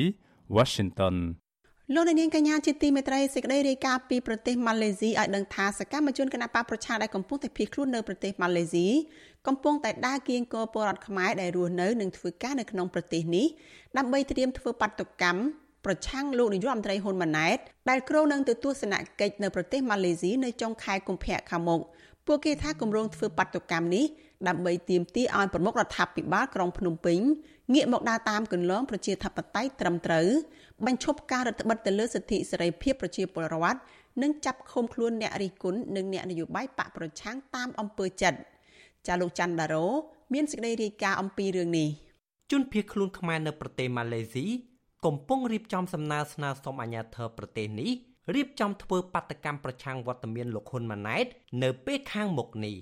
[0.56, 1.16] Washington
[1.96, 8.88] លោកនាងកញ្ញាជាទីមេត្រីសេចក្តីរាយការណ៍ពីប្រទេសម៉ាឡេស៊ីឲ្យដឹងថាសកម្មជនគណបកប្រជាដែលកំពុងតែភៀសខ្លួននៅប្រទេសម៉ាឡេស៊ី
[9.48, 13.48] កំពុងតែដើរគៀងគរពលរដ្ឋខ្មែរដែលរស់នៅនិងធ្វើការនៅក្នុងប្រទេសនេះ
[13.98, 15.42] ដើម្បីត្រៀមធ្វើបាតុកម្ម
[15.86, 17.58] ប្រឆាំងលោកនាយករដ្ឋមន្ត្រីហ៊ុនម៉ាណែត
[17.90, 21.82] ដែលគ្រោងនឹងទៅទស្សនកិច្ចនៅប្រទេសម៉ាឡេស៊ីនៅចុងខែកុម្ភៈខាងមុខ
[22.28, 24.06] ពួកគេថាគម្រោងធ្វើបាតុកម្មនេះ
[24.48, 27.20] ដើម្បីទាមទារឲ្យប្រមុខរដ្ឋាភិបាលក្រុងភ្នំពេញ
[27.74, 30.28] ងាកមកដើរតាមគន្លងប្រជាធិបតេយ្យត្រឹមត្រូវ
[30.86, 33.80] បញ្ឈប់ការរដ្ឋបិទទៅលើសិទ្ធិសេរីភាពប្រជាពលរដ្ឋ
[34.22, 38.40] និងចាប់ឃុំខ្លួនអ្នករិះគន់និងអ្នកនយោបាយបកប្រឆាំងតាមអំពើចិត្ត
[39.08, 39.88] ចាលោកច័ន្ទដារ៉ូ
[40.34, 41.90] មានសេចក្តីរាយការណ៍អំពីរឿងនេះ
[42.52, 44.46] ជនភៀសខ្លួនខ្មែរនៅប្រទេសម៉ាឡេស៊ី
[45.06, 47.92] កំពុងរៀបចំសំណើស្នើសុំអាជ្ញាធរប្រទេសនេះ
[48.36, 51.26] រៀបចំធ្វើបាតកម្មប្រឆាំងវត្តមានលោកហ៊ុនម៉ាណែត
[51.64, 52.76] នៅពេលខាងមុខនេះ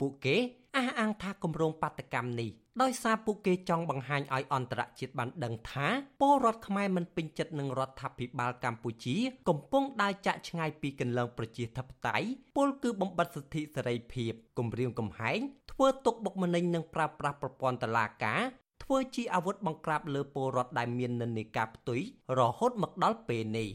[0.00, 0.36] ពួកគេ
[0.76, 2.50] អះអាងថាគម្រោងបាតកម្មនេះ
[2.82, 5.86] ដោយសារពួកគេចង់បង្ហាញឲ្យអន្តរជាតិបានដឹងថា
[6.20, 9.16] ពលរដ្ឋខ្មែរមិនពេញចិត្តនឹងរដ្ឋាភិបាលកម្ពុជា
[9.48, 12.26] កំពុងដើរចាក់ឆ្ងាយពីគន្លងប្រជាធិបតេយ្យ
[12.56, 15.38] ពលគឺបំបិទសិទ្ធិសេរីភាពគំរាមកំហែង
[15.72, 18.40] ធ្វើទុកបុកម្នេញនិងប្រើប្រាស់ប្រព័ន្ធតុលាការ
[18.82, 22.00] ធ្វើជាអាវុធបង្ក្រាបលើពលរដ្ឋដែលមាននិន្នាការផ្ទុយ
[22.38, 23.68] រហូតមកដល់ពេលនេះ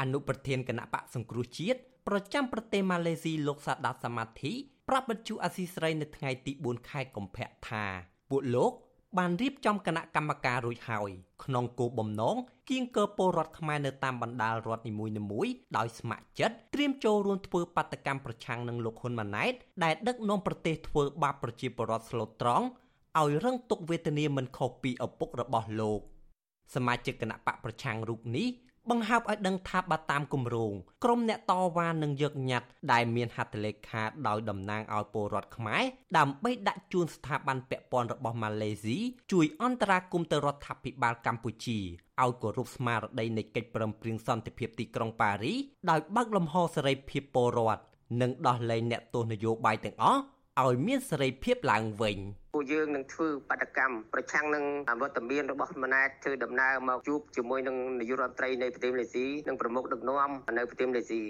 [0.00, 4.52] អនុប្រធានគណៈបកសង្គ្រោះជាតិប្រចាំប្រទេសម៉ាឡេស៊ីលោកសាដាសមាធិ
[4.88, 7.84] ប្រាប់បទជអាស៊ីស្រីនៅថ្ងៃទី4ខែកុម្ភៈថា
[8.30, 8.72] ពួកលោក
[9.18, 11.10] បានរៀបចំគណៈកម្មការរួចហើយ
[11.44, 12.36] ក្នុងគោលបំណង
[12.70, 19.52] គៀងកើពលរដ្ឋខ្មែរនៅតាមបណ្ដាលរដ្ឋនីមួយៗដោយស្ម័គ្រចិត្តត្រៀមចូលរួមធ្វើបាតកម្មប្រឆាំងនឹងលោកហ៊ុនម៉ាណែត
[19.84, 22.66] ដែលដឹកនាំប្រទេសធ្វើបាបប្រជាពលរដ្ឋស្លូតត្រង់
[23.20, 26.00] ឲ្យរងទុក្ខវេទនាមិនខុសពីឪពុករបស់លោក
[26.74, 28.48] សមាជិកគណៈបកប្រឆាំងរូបនេះ
[28.90, 30.72] បង្ហើបឲ្យដឹងថាបើតាមគម្រោង
[31.04, 35.82] ក្រុមអ្នកតវ៉ានឹងយកញត្តិដែលមានហត្ថលេខាដោយតំណាងឲ្យពលរដ្ឋខ្មែរ
[36.18, 38.98] ដើម្បីដាក់ជូនស្ថាប័នពាក់ព័ន្ធរបស់ម៉ាឡេស៊ី
[39.32, 41.78] ជួយអន្តរាគមន៍ទៅរដ្ឋាភិបាលកម្ពុជា
[42.22, 45.54] ឲ្យគោរពស្មារតីនៃកិច្ចព្រមព្រៀងសន្តិភាពទីក្រុងប៉ារី
[45.90, 47.82] ដោយបើកលំហសេរីភាពពលរដ្ឋ
[48.20, 50.20] និងដោះលែងអ្នកទោសនយោបាយទាំងអស់
[50.62, 52.18] ឲ្យមានសេរីភាពឡើងវិញ។
[52.54, 54.64] ពួកយើងនឹងធ្វើបដកម្មប្រឆាំងនឹង
[55.00, 61.20] វត្តមានរបស់ម៉ាណែតធ្វើដំណើរមកជួបជាមួយនឹងនាយករដ្ឋមន្ត្រីនៃប្រទេសម៉ាឡេស៊ីនិងប្រមុខដឹកនាំនៅប្រទេសម៉ាឡេស៊ី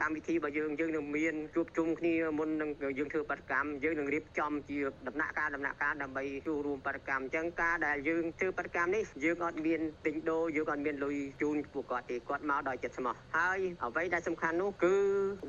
[0.00, 14.96] កម្មវិធីរបស់យើងយើងនឹងមានជួបជុំគ្នាមុននឹងយើងធ្វើបដកម្មយើងនឹងរៀបចំជាដំណាក់កាលដំណាក់កាលដើម្បីចូលរួមបដកម្មអញ្ចឹងការដែលយើងធ្វើបដកម្មនេះយើងអត់មានទិញដូរយើងអត់មានលុយជូនពួកគាត់ទេគាត់មកដោយចិត្តស្មោះហើយអ្វីដែលសំខាន់នោះគឺ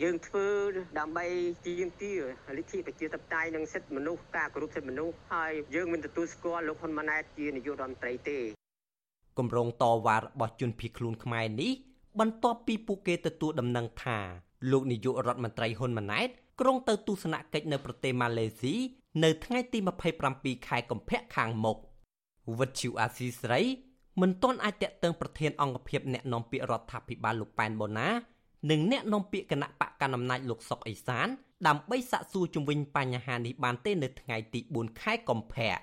[0.04, 0.48] យើងធ្វើ
[1.00, 1.26] ដើម្បី
[1.66, 2.20] ទាមទារ
[2.58, 8.40] លទ្ធិប្រជាធិបតេយ្យនិងសិទ្ធិមនុស្សការគោរពសិទ្ធិមនុស្សហើយយើងមិនទទួលស្គាល់លោកហ៊ុនម៉ាណែតជានាយករដ្ឋមន្ត្រីទេ
[9.38, 11.72] គម្រោងតវ៉ារបស់ជនភៀសខ្លួនខ្មែរនេះ
[12.20, 14.18] បន្ទាប់ពីពួកគេទទួលដំណឹងថា
[14.72, 18.76] លោកនាយករដ្ឋមន្ត្រីហ៊ុនម៉ាណែតក្រុងទៅទស្សនកិច្ចនៅប្រទេសម៉ាឡេស៊ី
[19.24, 19.80] នៅថ្ងៃទី
[20.28, 21.78] 27ខែកុម្ភៈខាងមុខ
[22.60, 23.62] វិទ្យុអាស៊ីស្រី
[24.22, 28.08] មិនទាន់អាចតាក់ទងប្រធានអង្គភិបអ្នកនាំពាក្យរដ្ឋាភិបាលលោកប៉ែនបូណា
[28.72, 31.28] និងអ្នកនាំពាក្យគណៈបកកណ្ដាលអំណាចលោកសុកអេសាន
[31.68, 35.76] ដើម្បីសាកសួរជំវិញបញ្ហានេះបានទេនៅថ្ងៃទី4ខែកុម្ភៈ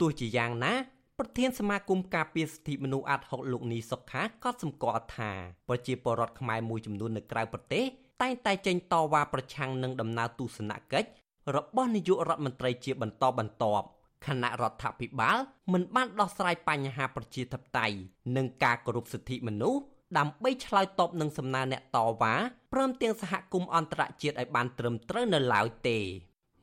[0.00, 0.74] ទោះជាយ៉ាងណា
[1.18, 5.30] ប្រធានសមាគមការពារសិទ្ធិមនុស្សអាត់ហុកលោកនីសុខាក៏សម្គាល់ថា
[5.68, 7.84] ប្រជាពលរដ្ឋខ្មែរមួយចំនួននៅក្រៅប្រទេស
[8.22, 11.08] តែងតែចេញតវ៉ាប្រឆាំងនឹងដំណើរទស្សនកិច្ច
[11.56, 13.86] របស់នាយករដ្ឋមន្ត្រីជាបន្តបន្ទាប់
[14.26, 15.38] គណៈរដ្ឋាភិបាល
[15.72, 17.96] មិនបានដោះស្រាយបញ្ហាប្រជាធិបតេយ្យ
[18.36, 19.80] និងការគោរពសិទ្ធិមនុស្ស
[20.18, 22.34] ដើម្បីឆ្លើយតបនឹងសំណើអ្នកតវ៉ា
[22.72, 25.98] ព្រមទាំងសហគមន៍អន្តរជាតិឲ្យបានត្រឹមត្រូវនៅឡើយទេ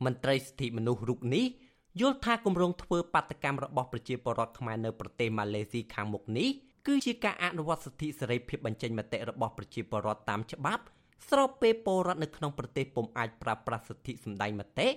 [0.04, 1.46] មន្ត្រីសិទ្ធិមនុស្សរូបនេះ
[2.00, 6.48] យល់ថាគម្រោងធ្វើបាតកម្មរបស់ប្រជាពលរដ្ឋខ្មែរនៅប្រទេសម៉ាឡេស៊ីខាងមុខនេះ
[6.86, 10.82] គឺជាការអនុវត្តសិទ្ធិសេរីភាពបញ្ចេញមតិរបស់ប្រជាពលរដ្ឋតាមច្បាប់
[11.30, 14.88] ស្របពេលពលរដ្ឋនៅក្នុងប្រទេសពុំអាចប្រើប្រាស់សិទ្ធិសម្ដែងមតិ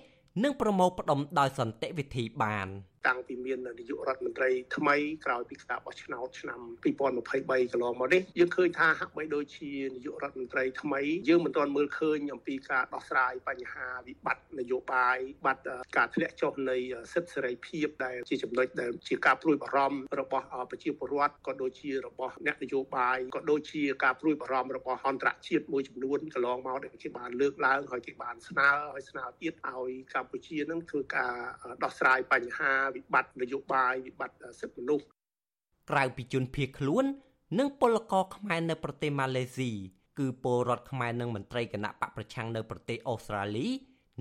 [0.44, 2.68] និងប្រមូលផ្ដុំដោយសន្តិវិធីបាន។
[3.08, 15.62] តាំងពីមាននាយករដ្ឋមន្ត្រីថ្មីក្រោយពីការបោះឆ្នោតឆ្នាំ2023កន្លងមកនេះយើងឃើញថាហាក់បីដូចជានាយករដ្ឋមន្ត្រីថ្មីយើងមិនទាន់មើលឃើញអំពីការដោះស្រាយបញ្ហាវិបត្តិនយោបាយបាត់
[15.98, 16.78] ការធ្លាក់ចុះនៃ
[17.14, 31.34] សិទ្ធិសេរីភាពដែលជាចំណុចដែលជាការព្រួយបារម្ភរបស់ប្រជាពលរដ្ឋក៏ដូចជារបស់អ្នកនយោបាយក៏ដូចជាការព្រួយបារម្ភរបស់អន្តរជាតិមួយចំនួនកន្លងមកដែលគេបានលើកឡើងហើយគេបានស្នើឲ្យស្នើទៀតឲ្យកម្ពុជានឹងធ្វើការ
[31.84, 35.06] ដោះស្រាយបញ្ហាវិបត្តិនយោបាយវិបត្តិសិទ្ធិមនុស្ស
[35.90, 37.06] ក្រៅពីជនភៀសខ្លួន
[37.60, 39.72] និងពលករខ្មែរនៅប្រទេសម៉ាឡេស៊ី
[40.20, 43.68] គឺពលរដ្ឋខ្មែរនិងមន្ត្រីគណៈបកប្រឆាំងនៅប្រទេសអូស្ត្រាលី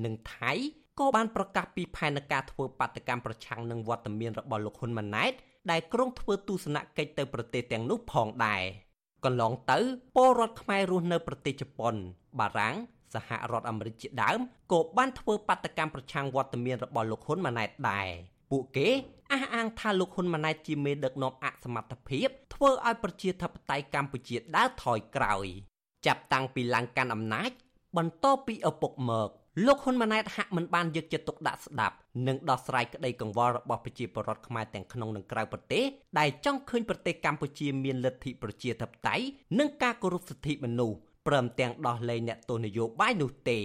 [0.04, 0.52] និងថៃ
[0.98, 5.32] ក៏បានប្រកាសពីផែនការធ្វើបាតកម្មប្រឆាំងនឹងវត្តមានរបស់លោកហ៊ុនម៉ាណែត
[5.70, 8.62] ដែលក្រុងធ្វើទស្សនកិច្ចទៅប្រទេសទាំងនោះផងដែរ
[9.24, 9.78] កន្លងទៅ
[10.16, 11.94] ពលរដ្ឋខ្មែររស់នៅប្រទេសជប៉ុន
[12.40, 12.76] បារាំង
[13.14, 14.38] សហរដ្ឋអាមេរិកជាដើម
[14.72, 18.08] ក៏បានធ្វើបាតកម្មប្រឆាំងវត្តមានរបស់លោកហ៊ុនម៉ាណែតដែរ
[18.50, 18.88] ពួកគេ
[19.32, 25.46] អះអាងថាលោកហ៊ុនម៉ាណែតជាមេដឹកនាំអសមត្ថភាពធ្វើឲ្យប្រជាធិបតេយ្យកម្ពុជាដើរថយក្រោយ
[26.06, 27.50] ចាប់តាំងពីឡើងកាន់អំណាច
[27.96, 29.28] បន្តពីឪពុកមក
[29.66, 35.84] លោកហ៊ុនម៉ាណែតហាក់មិនបានយកចិត្តទុកដាក់ស្ដាប់និងដោះស្រាយក្តីកង្វល់របស់ប្រជាពលរដ្ឋខ្មែរទាំងក្នុងនិងក្រៅប្រទេស
[36.18, 39.24] ដែលចង់ឃើញប្រទេសកម្ពុជាមានលទ្ធិប្រជាធិបតេយ្យ
[39.58, 43.58] និងការគោរពសិទ្ធិមនុស្សព្រមទាំងដោះលែងអ្នកទោសនយោបាយនោះទេ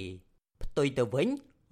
[0.63, 1.28] ផ្ទុយទៅវិញ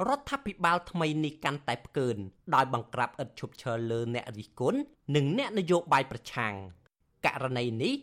[0.07, 2.17] រដ្ឋាភិបាលថ្មីនេះកាន់តែផ្កើន
[2.55, 4.79] ដោយបង្ក្រាបឥតឈប់ឈរលើអ្នករិះគន់
[5.15, 6.53] និងអ្នកនយោបាយប្រឆាំង
[7.25, 7.93] ករណីនេះ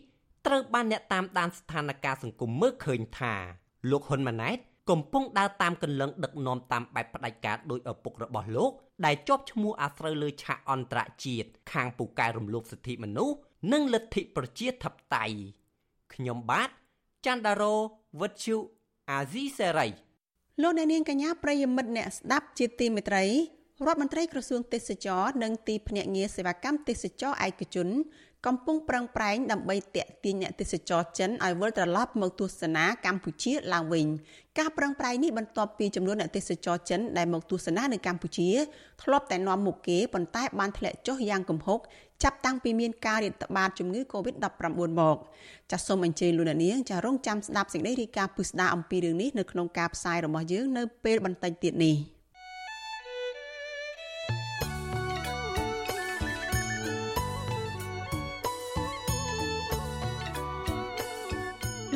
[0.45, 3.33] ត្រូវបានអ្នកតាមដានស្ថានភាពសង្គមមើលឃើញថា
[3.91, 4.57] លោកហ៊ុនម៉ាណែត
[4.89, 8.71] កំពុងដើរតាមគន្លងដឹកនាំតាមបែបផ្ដាច់ការដោយឪពុករបស់លោក
[9.05, 13.35] ដែលជាប់ឈ្មោះអាស្រូវលើឆាកអន្តរជាតិខាងពូកែរំលោភសិទ្ធិមនុស្ស
[13.71, 15.37] និងលទ្ធិប្រជាធិបតេយ្យ
[16.13, 16.69] ខ្ញុំបាទ
[17.25, 17.75] ច័ន្ទដារោ
[18.19, 18.57] វុទ្ធុ
[19.11, 19.87] អាស៊ីសេរី
[20.59, 23.23] លោកអ្នកនាងកញ្ញាប្រិយមិត្តអ្នកស្ដាប់ជាទីមេត្រី
[23.85, 27.87] រដ្ឋមន្ត្រីក្រសួងទេសចរនិងទីភ្នាក់ងារសេវាកម្មទេសចរឯកជន
[28.47, 34.07] កំពុងប្រឹងប្រែងដើម្បីតាក់ទាញអ្នកទេសចរចិនឲ្យវិលត្រឡប់មកទស្សនាកម្ពុជាឡើងវិញ
[34.59, 38.49] ការប្រឹងប្រែងនេះបន្ទាប់ពីចំនួនអ្នកទេសចរចិនដែលមកទស្សនានៅកម្ពុជា
[39.03, 41.79] ធ្លាប់តែនាំមុខគេប៉ុន្តែបានធ្លាក់ចុះយ៉ាងគំហុក
[42.23, 44.47] ចាប់តាំងពីមានការរាតត្បាតជំងឺ Covid-19
[44.99, 45.17] មក
[45.71, 51.97] ចាសសូមអញ្ជើញលោកអ្នកនាងចារងចាំស្ដាប់សេចក្តីរាយការណ៍ពិស្ដារអំពីរឿងនេះនៅក្នុងការផ្សាយរបស់យើងនៅពេលបន្តិចទៀតនេះ។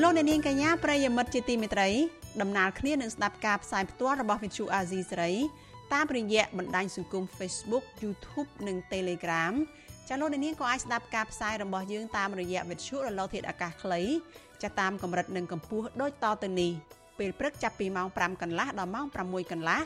[0.07, 1.89] លោកអ្នកនាងកញ្ញាប្រិយមិត្តជាទីមេត្រី
[2.41, 5.33] ដំណើរគ្នានឹងស្ដាប់ការផ្សាយផ្ទាល់របស់វិទ្យុអាស៊ីសេរី
[5.93, 9.53] តាមរយៈបណ្ដាញសង្គម Facebook YouTube និង Telegram
[10.07, 14.01] ចាលោកអ្នកនាងក៏អាចស្ដាប់ការផ្សាយរបស់យើងតាមរយៈវិទ្យុរលកធាតុអាកាសខ្លី
[14.63, 16.71] ចាតាមកម្រិតនិងកម្ពស់ដូចតទៅនេះ
[17.19, 19.81] ពេលព្រឹកចាប់ពីម៉ោង5កន្លះដល់ម៉ោង6កន្លះ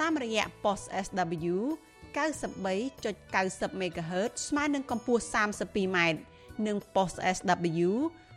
[0.00, 1.56] តាមរយៈ post SW
[2.14, 5.98] 93.90 MHz ស្មើនឹងកម្ពស់ 32m
[6.66, 7.90] និង post SW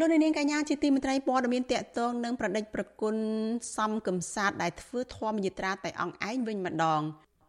[0.00, 3.16] លោកនាងកញ្ញាជាទីមេត្រីព័ត៌មានតកតងនឹងប្រដេចប្រគុណ
[3.76, 7.02] សំកំសាទដែលធ្វើធម្មយិត្រាតែអង្គឯងវិញម្ដង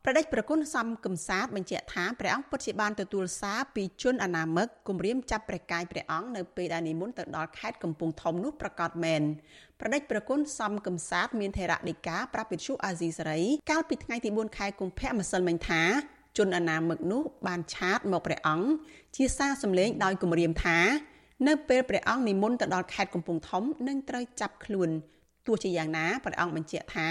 [0.04, 9.22] ប្រដេចប្រគុណសំកំសាទបញ្ជាក់ថាព្រះអង្គពិតជាបានទទួលសារពីជនអនាមិកគម្រាមចាប់ព្រះកាយព្រះអង្គនៅពេលដែលនិមន្តទៅដល់ខេត្តកំពង់ធំនោះប្រកាសមែន
[9.80, 15.84] ប្រដេចប្រគុណសំកំសាទមានថេរដីកាប្រាប់វិទ្យុអាស៊ីសេរីកាលពីថ្ងៃទី4ខែកុម្ភៈម្សិលមិញថា
[16.38, 18.68] ជនអនាមិកនោះបានឆាតមកព្រះអង្គ
[19.16, 20.80] ជាសារសម្លេងដោយគម្រាមថា
[21.47, 24.89] នៅពេលព្រះអង្គនិមន្តទៅដល់ខេត្តកំពង់ធំនឹងត្រូវចាប់ខ្លួន
[25.47, 27.10] ទោះជាយ៉ាងណាព្រះអង្គបញ្ជាក់ថា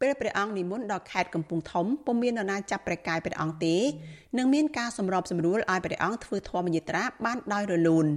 [0.00, 3.76] ពេលព្រះអង្គនិមន្តដល់ខេត្តកំពង់ធំពុំមាននរណាចាប់ព្រះកាយព្រះអង្គទេ
[4.38, 8.06] នឹងមានការសម្របសម្រួលឲ្យព្រះអង្គធ្វើធម្មយាត្រាបានដោយរលូន។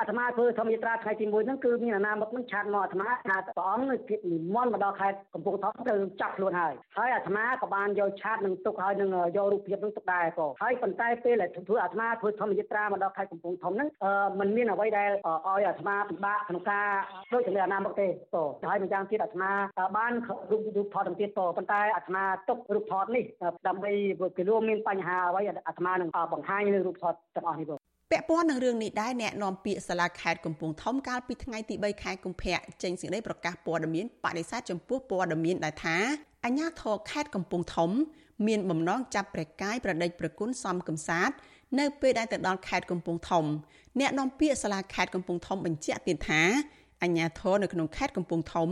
[0.00, 13.88] អាត្មាធ្វើធម្មយាត្រាថ្ងៃទី1ហ្នឹងគឺមានអាណាមកនឹងឆាតមកអាត្មាថាព្រះអង្គនៅភាពនិមន្តមកដល់ខេត្តកំពង់ធំទៅចាប់ខ្លួនហើយហើយអាត្មាក៏បានយកឆាតនឹងទុកហើយនឹងយករូបភាពនឹងទុកដែរក៏ហើយប៉ុន្តែពេលដែលធ្វើអាត្មាធ្វើធម្មយាត្រាមកដល់ខេត្តកំពង់ធំហ្នឹង
[14.40, 16.86] มันមានអ្វីដែលឲ្យអាត្មាពិបាកក្នុងការ
[17.32, 19.50] ដូចជាអាណាមកទេក៏ហើយម្យ៉ាងទៀតអាត្មា
[19.96, 20.12] បាន
[20.50, 23.24] រូបរូបថតទាំងទៀតក៏ប៉ុន្តែអាត្មាទុករូបថតនេះ
[23.68, 23.92] ដើម្បី
[24.36, 27.77] ពីរួមមានបញ្ហាអ្វីអាត្មានឹងបង្ហាញនៅរូបថតទាំងអស់នេះបង
[28.10, 35.96] ពាក់ព័ន្ធនឹងរឿងនេះដែរអ្នកនាំពាក្យសាលាខេត្តកំពង់ធំកាលពីថ្ងៃទី3ខែកុម្ភៈចេញសេចក្តីប្រកាសព័ត៌មានបដិសេធចំពោះព័ត៌មានដែលថា
[36.44, 37.90] អាជ្ញាធរខេត្តកំពង់ធំ
[38.46, 41.30] មានបំណងចាប់ព្រះកាយប្រដេចប្រគុណសំកំសាទ
[41.78, 43.44] នៅពេលដែលទៅដល់ខេត្តកំពង់ធំ
[44.00, 46.42] អ្នកនាំពាក្យសាលាខេត្តកំពង់ធំបញ្ជាក់ទៀតថា
[47.02, 48.70] អាជ្ញាធរនៅក្នុងខេត្តកំពង់ធំ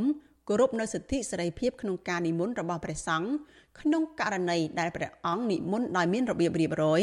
[0.49, 3.29] គោរពនៅសិទ្ធិសេរីភាពក្នុងការនិមន្តរបស់ព្រះសង្ឃ
[3.81, 7.03] ក្នុងករណីដែលព្រះអង្គនិមន្តដោយមានរបៀបរៀបរយ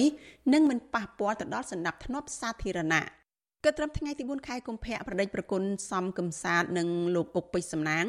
[0.54, 3.04] និងមិនប៉ះពាល់ទៅដល់សណ្ដាប់ធ្នាប់សាធារណៈ
[3.66, 8.06] គិតត្រឹមថ្ងៃទី4ខែកុម្ភៈប្រដេចប្រគុណសំកំសាទនិងលោកអុកពេជ្រសំណាង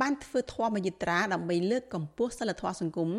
[0.00, 3.10] បានធ្វើធម៌យិត្រាដើម្បីលើកកម្ពស់សិលធម៌សង្គម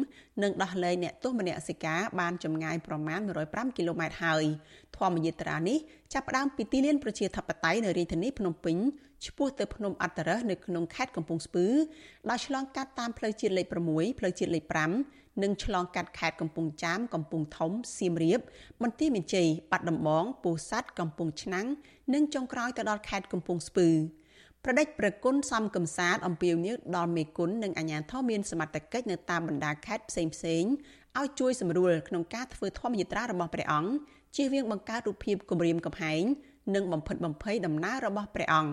[0.43, 4.43] និងដោះលែងអ្នកទោសមនសិការបានចម្ងាយប្រមាណ105គីឡូម៉ែត្រហើយ
[4.97, 5.77] ធម៌យិត្រានេះ
[6.13, 8.77] ចាប់ផ្ដើមពីទីលានប្រជាធិបតេយ្យនៅរាជធានីភ្នំពេញ
[9.25, 11.67] ឆ្ពោះទៅភ្នំអត្តរសនៅក្នុងខេត្តកំពង់ស្ពឺ
[12.29, 18.39] ដោយឆ្លងកាត់តាមផ្លូវជាតិលេខ6ផ្លូវជាតិលេខ5 និងឆ្លងកាត់ខេត្តកំពង់ចាមកំពង់ធំសៀមរាប
[18.81, 21.67] បន្ទាយមានជ័យបាត់ដំបងពោធិ៍សាត់កំពង់ឆ្នាំង
[22.13, 23.89] និងចុងក្រោយទៅដល់ខេត្តកំពង់ស្ពឺ
[24.63, 30.63] ប្រដេចប្រគុណសំកំសាទអំពីវញើដល់មេគុណនិងអាជ្ញាធរមានសមត្ថកិច្ចនៅតាមបណ្ដាខេត្តផ្សេងផ្សេង
[31.19, 33.91] ឲ្យជួយសម្រួលក្នុងការធ្វើធម្មយាត្រារបស់ព្រះអង្គ
[34.35, 36.23] ជៀសវាងបង្កើតរូបភាពគម្រាមកំហែង
[36.75, 38.71] និងបំផិតបំភ័យដំណើររបស់ព្រះអង្គ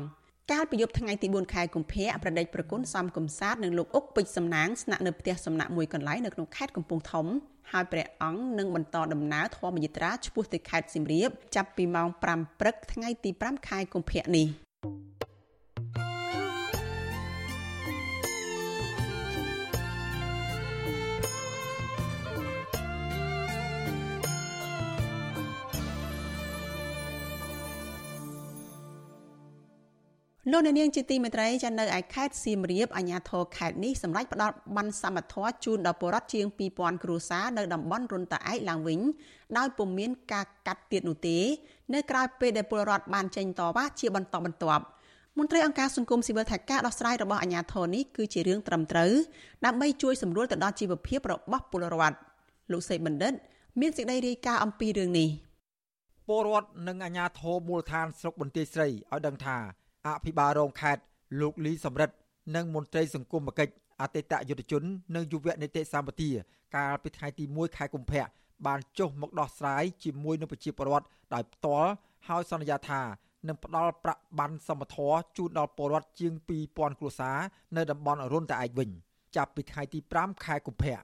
[0.52, 7.26] កាលពីយប់ថ្ងៃទី4ខែកុម្ភៈប្រដេចប្រគុណសំកំសាទនិងលោកអុកពេជ្រសំណាងស្នាក់នៅផ្ទះសំណាក់មួយកន្លែងនៅក្នុងខេត្តកំពង់ធំ
[7.72, 14.46] ហើយព្រះអង្គនឹងបន្តដំណើរធម្មយាត្រាឆ្ពោះទៅខេត្តសៀមរាបចាប់ពីម៉ោង5ព្រឹកថ្ងៃទី5ខែកុម្ភៈនេះ
[30.52, 39.00] លោកអ្នកនាងជាទីមេត្រីចានៅឯខេត្តសៀមរាបអាជ្ញាធរខេត្តនេះសម្រេចផ្តល់បានសមត្ថភាពជូនដល់ពលរដ្ឋជាង2000គ្រួសារនៅតំបន់រុនតាឯកឡើងវិញ
[39.58, 41.38] ដោយពុំមានការកាត់ទៀតនោះទេ
[41.94, 44.84] នៅក្រៅពេលដែលពលរដ្ឋបានចេញតវ៉ាជាបន្តបន្ទាប់
[45.38, 49.12] មន្ត្រីអង្គការសង្គមស៊ីវិលថាការដោះស្រាយរបស់អាជ្ញាធរនេះគឺជារឿងត្រឹមត្រូវ
[49.64, 52.18] ដើម្បីជួយសម្រួលទៅដល់ជីវភាពរបស់ពលរដ្ឋ
[52.72, 53.32] លោកសេកបណ្ឌិត
[53.80, 55.28] មានសេចក្តីរាយការណ៍អំពីរឿងនេះ
[56.28, 59.58] ពលរដ្ឋនិងអាជ្ញាធរមូលដ្ឋានស្រុកបន្ទាយស្រីឲ្យដឹងថា
[60.06, 61.02] អភិបាលរងខេត្ត
[61.40, 62.14] លោកលីសំរិទ្ធ
[62.54, 64.82] និងមន្ត្រីសង្គមគិច្ចអតីតយុទ្ធជន
[65.14, 66.30] និងយុវនីតិសម្បទា
[66.76, 68.24] កាលពីថ្ងៃទី1ខែកុម្ភៈ
[68.66, 71.90] បានចុះមកដោះស្រាយជាមួយនឹងប្រជាពលរដ្ឋដោយផ្ទាល់
[72.28, 73.02] ហើយសន្យាថា
[73.48, 76.32] នឹងផ្ដល់ប្រាក់ប័ណ្ណសមធរជូនដល់ពលរដ្ឋជាង
[76.66, 77.38] 2000គ្រួសារ
[77.76, 78.90] នៅតំបន់រុនតាឯកវិញ
[79.36, 80.98] ចាប់ពីថ្ងៃទី5ខែកុម្ភៈ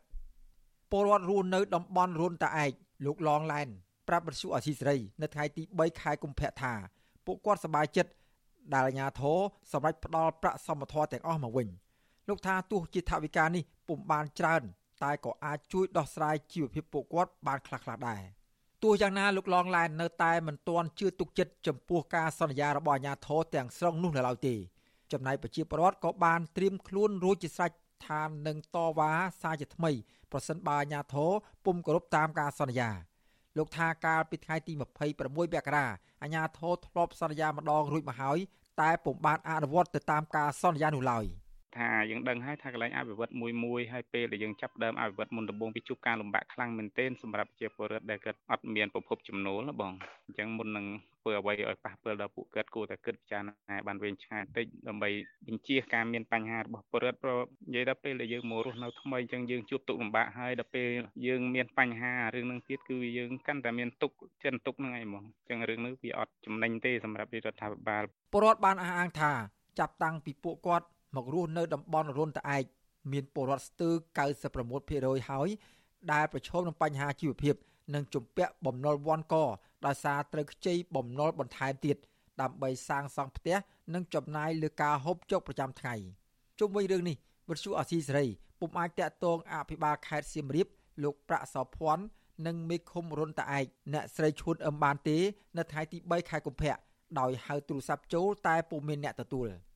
[0.91, 2.73] ពលរដ្ឋរស់នៅតំបន់រុនតាឯក
[3.05, 3.69] លោកឡងឡែន
[4.09, 6.73] ប្រាប់បទសុអសីសេរីនៅថ្ងៃទី3ខែកុម្ភៈថា
[7.27, 8.11] ពួកគាត់សប្បាយចិត្ត
[8.73, 9.39] ដែលអាជ្ញាធរ
[9.73, 11.69] សម្រេចផ្ដល់ប្រាក់សមធម៌ទាំងអស់មកវិញ
[12.29, 14.63] លោកថាទោះជាថវិកានេះពុំបានច្រើន
[15.05, 18.23] តែក៏អាចជួយដោះស្រាយជីវភាពពួកគាត់បានខ្លះៗដែរ
[18.83, 24.55] ទោះយ៉ាងណាលោកឡងឡែននៅតែមិនទាន់ជឿទុកចិត្តចំពោះការសន្យារបស់អាជ្ញាធរទាំងស្រុងនោះនៅឡើយទេ
[25.13, 27.73] ចំណែកប្រជាពលរដ្ឋក៏បានត្រៀមខ្លួនរួចជាស្រេច
[28.09, 29.91] ថានឹងតវ៉ាសារជាថ្មី
[30.33, 31.31] ប្រសិនបើអាជ្ញាធរ
[31.65, 32.91] ពុំគោរពតាមការសន្យា
[33.59, 35.87] លោកថាកាលពីថ្ងៃទី26មករា
[36.23, 38.39] អាជ្ញាធរធ្លាប់សន្យាម្ដងរួចមកហើយ
[38.81, 41.25] តែពុំបានអនុវត្តទៅតាមការសន្យានោះឡើយ។
[41.79, 49.93] ថាយើងដឹងហើយថាកន្លែងអភិវឌ្ឍមួយមួយហើយពេលដែលយើងចាប់ដើមអភិវឌ្ឍមុនដំបូងវាជួបការលំបាកខ្លាំងមែនទែនសម្រាប់ប្រជាពលរដ្ឋដែលគាត់អត់មានប្រភពចំណូលណាបង
[50.27, 50.87] អញ្ចឹងមុននឹង
[51.21, 55.11] ធ្វើអ្វីឲ្យប៉ះពាល់ដល់ពួកគាត់គួរតែគិតពិចារណាបានវែងឆ្ងាយបន្តិចដើម្បី
[55.49, 60.89] បញ្ជាការមានបញ្ហារបស់ពលរដ្ឋព្រោះនិយាយដល់ពេលដែលយើងមករស់នៅថ្មីអញ្ចឹងយើងជួបទុកលំបាកហើយដល់ពេល
[61.27, 64.13] យើងមានបញ្ហារឿងនឹងទៀតគឺយើងកាន់តែមានទុក
[64.45, 69.33] ចិនទុកហ្នឹងឯងហ្មងអញ្ចឹងរឿងនេះវាអត់ចំណេញទេសម្រាប់រដ្ឋាភិបាលពលរដ្ឋបានអះអាងថា
[69.79, 72.65] ចាប់តាំងពីពួកគាត់ មករស់នៅតំបន់រុនត្អែក
[73.13, 73.95] មានពលរដ្ឋស្ទើរ
[74.63, 75.49] 96%ហើយ
[76.13, 77.55] ដែលប្រឈមនឹងបញ្ហាជីវភាព
[77.95, 79.37] និងជំពាក់បំណុលវាន់ក
[79.87, 81.97] ដោយសារត្រូវខ្ចីបំណុលបន្ថែមទៀត
[82.41, 83.57] ដើម្បីសាងសង់ផ្ទះ
[83.95, 85.95] និងចំណាយលើការហូបចុកប្រចាំថ្ងៃ
[86.59, 87.17] ជុំវិញរឿងនេះ
[87.49, 88.27] វិទ្យុអាស៊ីសេរី
[88.61, 90.69] ពុំអាចតាក់ទងអភិបាលខេត្តសៀមរាប
[91.03, 92.05] លោកប្រាក់សោភ័ណ្ឌ
[92.47, 95.19] និងមេឃុំរុនតាឯកអ្នកស្រីឈួនអឹមបានទេ
[95.57, 96.77] នៅថ្ងៃទី3ខែកុម្ភៈ
[97.21, 99.49] ដោយហៅទូរស័ព្ទចូលតែពុំមានអ្នកទទួល។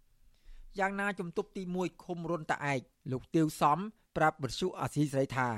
[0.79, 2.81] យ៉ាងណាជំទប់ទី1ឃុំរុនតាឯក
[3.13, 3.79] លោកទាវសំ
[4.17, 5.49] ប្រាប់បទសុអាស៊ីសេរីថា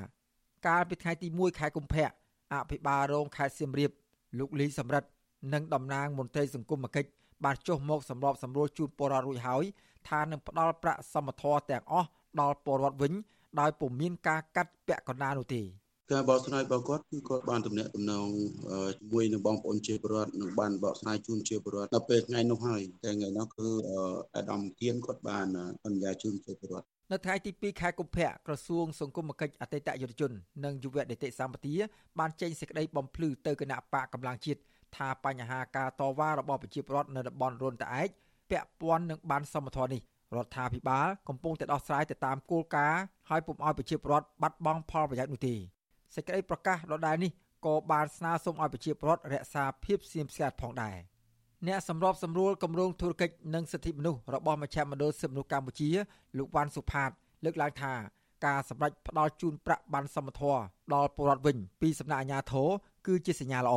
[0.67, 2.09] កាលពីថ្ងៃទី1ខែកុម្ភៈ
[2.55, 3.91] អភិបាលរងខេត្តសៀមរាប
[4.39, 5.09] លោកលីសំរិទ្ធ
[5.53, 7.11] និងតំណាងមន្ត្រីសង្គមគិច្ច
[7.45, 9.65] បានចុះមកសម្របសម្រួលជូនពលរដ្ឋរួចហើយ
[10.09, 12.09] ថានឹងផ្ដល់ប្រាក់សមធម៌ទាំងអស់
[12.41, 13.13] ដល់ពលរដ្ឋវិញ
[13.61, 15.63] ដោយពុំមានការកាត់ពាក់កណ្ដាលនោះទេ
[16.13, 18.29] ការបកស្រាយរបស់គាត់គឺគាត់បានទំនាក់ទំនង
[18.99, 23.69] ជាមួយនឹងបងប្អូនជាពលរដ្ឋនិងបានបកស្រាយជូនជាពលរដ្ឋដល់ពេលថ្ងៃនោះហើយតែថ្ងៃនោះគឺ
[24.37, 25.47] អាដាមគៀនគាត់បាន
[25.85, 30.31] សន្យាជូនជាពលរដ្ឋនៅថ្ងៃទី2ខែកុម្ភៈក្រសួងសង្គមគិច្ចអតីតយុវជន
[30.65, 31.75] និងយុវនីតិសម្បទា
[32.19, 34.61] បានចេញសេចក្តីបំភ្លឺទៅគណៈបកកម្លាំងជាតិ
[34.97, 38.09] ថាបញ្ហាការតវ៉ារបស់ប្រជាពលរដ្ឋនៅតំបន់រុនតាឯក
[38.51, 40.01] ពាក់ព័ន្ធនឹងបានសមត្ថនេះ
[40.37, 45.55] រដ្ឋាភិបាលកំពុងតែដោះស្រាយទៅតាមគោលការណ៍ហើយពុំឲ្យប្រជាពលរដ្ឋបាត់បង់ផលប្រយោជន៍នោះទេ
[46.15, 47.31] សេចក្តីប្រកាសដដែលនេះ
[47.67, 50.97] ក៏បានស្នើសុំឲ្យប្រជាពលរដ្ឋរក្សាភាពស្ងៀមស្ងាត់ផងដែរ
[51.67, 55.91] អ្នកសម្របសម្រួលគម្រោងធុរកិច្ចនិងសិទ្ធិមនុស្សរបស់មជ្ឈមណ្ឌលសិទ្ធិមនុស្សកម្ពុជា
[56.39, 57.11] លោកវ៉ាន់សុផាត
[57.45, 57.93] លើកឡើងថា
[58.47, 60.61] ការសម្រេចផ្ដល់ជូនប្រាក់បានសមធម៌
[60.95, 62.69] ដល់ពលរដ្ឋវិញពីសំណាក់អាជ្ញាធរ
[63.07, 63.77] គឺជាសញ្ញាល្អ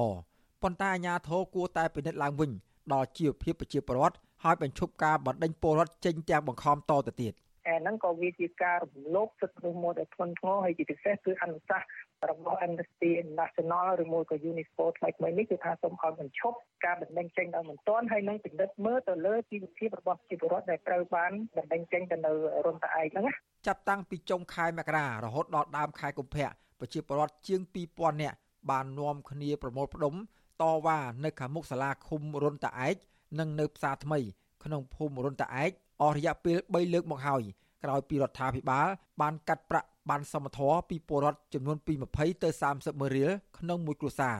[0.61, 2.51] ប៉ុន្តែអាជ្ញាធរគួរតែពិនិត្យឡើងវិញ
[2.93, 7.33] ដល់ជីវភាពប្រជាពលរដ្ឋហើយបញ្ឈប់ការបណ្តេញពលរដ្ឋចេញទាំងបង្ខំតទៅទៀត
[7.67, 11.87] អាហ្នឹងក៏វាជាការរំលោភសិទ្ធិមនុស្សមួយដែលធ្ងន់ធ្ងរហើយជាពិសេសគឺអនុសាសន៍
[12.29, 22.31] របស់ Amnesty International ឬមួយក៏ UNESCO ថ្មីថ្មីនេះគឺថាសូមឲ្យបញ្ឈប់ការបណ្ដឹងចេញដោយមិនទាន់ហើយនឹងពិនិត្យមើលទៅលើជីវភាពរបស់ជីវរដ្ឋដែលត្រូវបានបណ្ដឹងចេញទៅនៅ
[22.65, 23.33] រុនតាឯកហ្នឹងណា
[23.67, 26.49] ចាប់តាំងពីចុងខែមករារហូតដល់ដើមខែកុម្ភៈ
[26.79, 28.37] ប្រជាពលរដ្ឋជាង2000នាក់
[28.71, 30.15] បាននាំគ្នាប្រមូលផ្ដុំ
[30.61, 32.95] តវ៉ានៅខាងមុខសាលាឃុំរុនតាឯក
[33.39, 34.19] និងនៅផ្សារថ្មី
[34.63, 35.71] ក្នុងភូមិរុនតាឯក
[36.03, 37.43] អស់រយៈពេល3លើកមកហើយ
[37.83, 38.87] ក្រោយពីរដ្ឋាភិបាល
[39.21, 44.37] បានកាត់ប្រាក់បានសមធម៌ពីពលរដ្ឋចំនួនពី20ទៅ30ម៉ឺនរៀលក្នុងមួយគ្រួសារ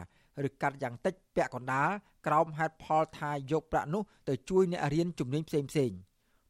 [0.48, 1.90] ឬកាត់យ៉ាងតិចពាក់កណ្ដាល
[2.28, 5.92] ក្រោមហេតុផលថាយកប្រាក់នោះទៅជួយអ្នករៀនជំនាញផ្សេងផ្សេង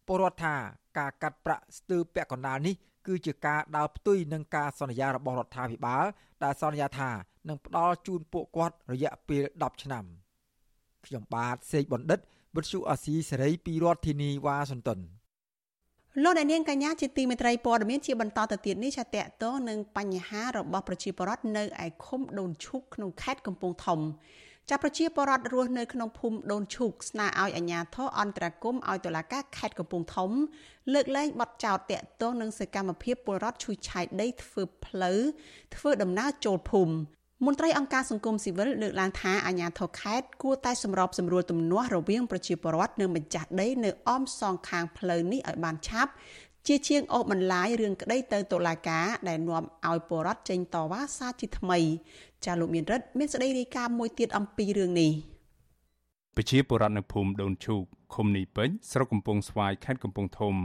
[0.08, 0.56] ពលរដ្ឋថា
[1.00, 2.76] ការកាត់ប្រាក់ស្ទើរពាក់កណ្ដាលនេះ
[3.08, 6.06] គឺជាការដើរផ្ទុយនឹងការសន្យារបស់រដ្ឋាភិបាល
[6.44, 7.10] ដែលសន្យាថា
[7.50, 10.06] នឹងផ្ដល់ជូនពួកគាត់រយៈពេល10ឆ្នាំ
[11.06, 12.20] ខ្ញុំបាទសេកបណ្ឌិត
[12.56, 15.00] វិទ្យុអាស៊ីសេរីពីរដ្ឋធានីវ៉ាស៊ីនតោន
[16.24, 24.00] លោកអ្នកនាងកញ្ញាជាទីមេត្រីព័ត៌មានជាបន្តទៅទៀតនេះចាតកតងនឹងបញ្ហារបស់ប្រជាពលរដ្ឋនៅឯឃុំដូនឈុកក្នុងខេត្តកំពង់ធំ
[24.70, 30.32] ចាប់ប្រជាពលរដ្ឋរស់នៅក្នុងភូមិដូនឈូកស្នើឲ្យអាជ្ញាធរអន្តរាគមន៍ឲ្យតុលាការខេត្តកំពង់ធំ
[30.94, 35.20] លើកលែងបទចោទតាក់ទងនឹងសកម្មភាពពលរដ្ឋឈូសឆាយដីធ្វើផ្លូវ
[35.76, 36.94] ធ្វើដំណើរចូលភូមិ
[37.46, 46.12] មន្ត្រីអង្គការសង្គមស៊ីវិលលើកឡើងថាអាជ្ញាធរខេត្តគួរតែសម្របសម្រួលទំនាស់រវាងប្រជាពលរដ្ឋនិងម្ចាស់ដីនៅអមសងខាងផ្លូវនេះឲ្យបានឆាប់
[46.68, 51.80] ជាជាងអូសបន្លាយរឿងក្តីទៅតុលាការដែលនាំឲ្យពលរដ្ឋចេញតវ៉ាសារជាថ្មី
[52.46, 55.12] ចាលោកមានរិទ្ធមានសេចក្តីរាយការណ៍មួយទៀតអំពីរឿងនេះ
[56.36, 60.56] ប្រជាពលរដ្ឋនៅភូមិដូនឈូកឃុំនីពេជ្រស្រុកកំពង់ស្វាយខេត្តកំពង់ធំ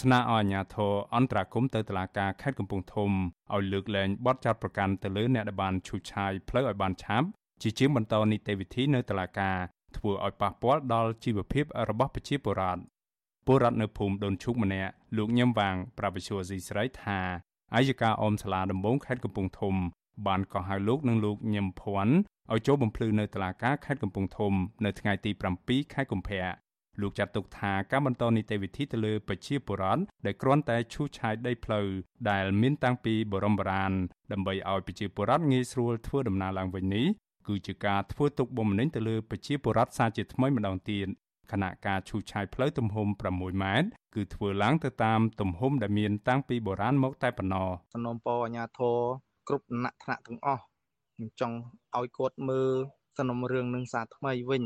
[0.00, 3.10] ស្នើឲ្យអាជ្ញាធរអន្តរាគមទៅតុលាការខេត្តកំពង់ធំ
[3.54, 7.26] ឲ្យលើកលែងបទចោទប្រកាន់ទៅលើអ្នកដែលបានឈូសឆាយផ្លូវឲ្យបានឆាប់
[7.62, 9.56] ជាជាងបន្តនីតិវិធីនៅតុលាការ
[9.96, 12.82] ធ្វើឲ្យប៉ះពាល់ដល់ជីវភាពរបស់ប្រជាពលរដ្ឋ
[13.46, 17.18] ពលរដ្ឋនៅភូមិដូនឈូកម្នាក់លោកញឹមវាងប្រាវិសុវស៊ីស្រីថា
[17.74, 19.74] អាយកាអមសាលាដំបងខេត្តកំពង់ធំ
[20.26, 22.14] បានកោះហៅលោកនិងលោកញឹមភ័ណ្ឌ
[22.52, 24.52] ឲ្យចូលបំភ្លឺនៅតុលាការខេត្តកំពង់ធំ
[24.84, 25.30] នៅថ្ងៃទី
[25.62, 26.63] 7ខែកុម្ភៈ
[27.00, 31.86] លោកចាត់ទុកថាការបន្តនីតិវិធីទៅលើប្រជាពលរដ្ឋដែលគ្រាន់តែឈូសឆាយដីផ្លូវ
[32.30, 33.92] ដែលមានតាំងពីបរមបុរាណ
[34.32, 37.06] ដើម្បីឲ្យប្រជាពលរដ្ឋងាយស្រួលធ្វើដំណើរឡើងវិញនេះ
[37.48, 41.08] គឺជាការធ្វើទុកបុកម្នេញទៅលើប្រជាពលរដ្ឋសាជាថ្មីម្ដងទៀត
[41.52, 48.98] ខណៈការឈូសឆាយផ្លូវទំហំ6ម៉ែត្រគឺធ្វើឡើងទៅតាមទំហំដែលមានតាំងពីបុរាណមកតែប៉ុណ្ណោះសំណុំពរអាញាធរ
[49.48, 50.62] គ្រប់ដំណាក់ថ្នាក់ទាំងអស់
[51.14, 51.56] ខ្ញុំចង់
[51.96, 52.70] ឲ្យគាត់មើល
[53.16, 54.64] សំណុំរឿងនឹងសារថ្មីវិញ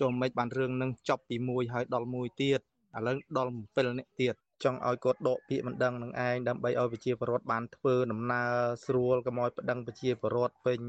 [0.00, 4.34] ចូលមិនបានរឿងនឹងចប់ពី1ហើយដល់1ទៀតឥឡូវដល់7នាក់ទៀត
[4.64, 8.50] ចង់ឲ្យគាត់ដកពាក្យមិនដឹងនឹងឯងដើម្បីឲ្យប្រជាពលរដ្ឋបានធ្វើដំណើរ
[8.84, 10.82] ស្រួលកុំឲ្យប្តឹងប្រជាពលរដ្ឋវិញ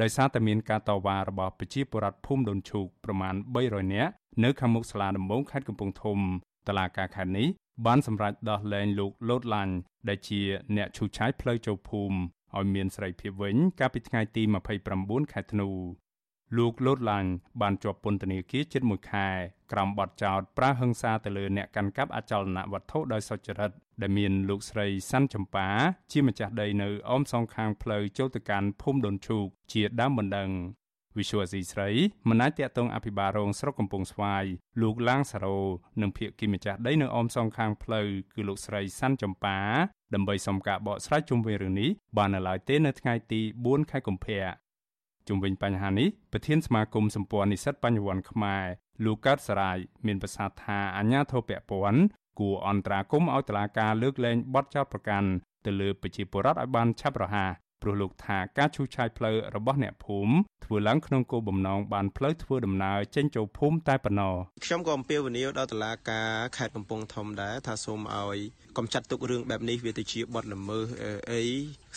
[0.00, 3.34] ដោយសារតែមានការតវ៉ារបស់ប្រជាពលរដ្ឋភូមិដូនឈូកប្រមាណ
[3.64, 4.12] 300នាក់
[4.44, 6.18] នៅខាងមុខសាលាដំបងខេត្តកំពង់ធំ
[6.68, 7.48] តឡាការខេត្តនេះ
[7.86, 9.74] បានសម្រេចដោះលែងលោកលូតឡាញ់
[10.08, 10.40] ដែលជា
[10.76, 12.16] អ្នកឈូសឆាយផ្លូវចូលភូមិ
[12.56, 14.42] ឲ្យមានសេរីភាពវិញកាលពីថ្ងៃទី
[14.86, 15.68] 29ខែធ្នូ
[16.56, 17.30] លោកលូតឡាញ់
[17.60, 19.28] បានជាប់ពន្ធនាគារជិត1ខែ
[19.72, 23.70] ក្រោមបទចោទប្រើហិង្សាទៅលើអ្នកកាន់កាប់អចលនវត្ថុដោយសុចរិត
[24.02, 25.68] ដែលមានលោកស្រីសាន់ចម្ប៉ា
[26.12, 30.50] ជាម្ចាស់ដីនៅអមសងខាងផ្លូវចូលទៅកាន់ភូមិដូនឈូកជាដើមបណ្ដឹង
[31.18, 31.90] វិសុវស៊ីស្រី
[32.28, 34.44] មិនអាចតាក់ទងអភិបាលរងស្រុកកំពង់ស្វាយ
[34.82, 35.58] លោកឡាងសារ៉ូ
[36.00, 39.58] និងភៀកគីម្ចាស់ដីនៅអមសងខាងផ្លូវគឺលោកស្រីសាន់ចម្ប៉ា
[40.14, 44.65] ដើម្បីសុំការបកស្រាយជុំវិញរឿងនេះបាននៅឡើយទេនៅថ្ងៃទី4ខែកុម្ភៈ
[45.28, 48.64] ជុំវិញបញ្ហានេះប្រធានសមាគមសម្ព័ន្ធនិស្សិតបញ្ញវន្តខ្មែរ
[49.04, 52.00] លោកកើតសរាយមានប្រសាសន៍ថាអាញាធរពពន់
[52.40, 55.28] គួរអន្តរាគមឲ្យតុលាការលើកលែងបទចោទប្រកាន់
[55.66, 57.50] ទៅលើប្រជាពលរដ្ឋឲ្យបានឆាប់រហ័ស
[57.82, 60.34] ព្រោះលោកថាការឈូសឆាយផ្លូវរបស់អ្នកភូមិ
[60.64, 64.34] ធ្វើឡើងក្នុងគោលបំណងបានផ្លូវធ្វើដំណើរចេញចូលភូមិតែប៉ុណ្ណោះ
[64.64, 68.38] ខ្ញុំក៏អំពាវនាវដល់តុលាការខេត្តកំពង់ធំដែរថាសូមឲ្យ
[68.76, 70.86] កុំចាត់ទុករឿងបែបនេះវាទៅជាបទល្មើស
[71.32, 71.42] អី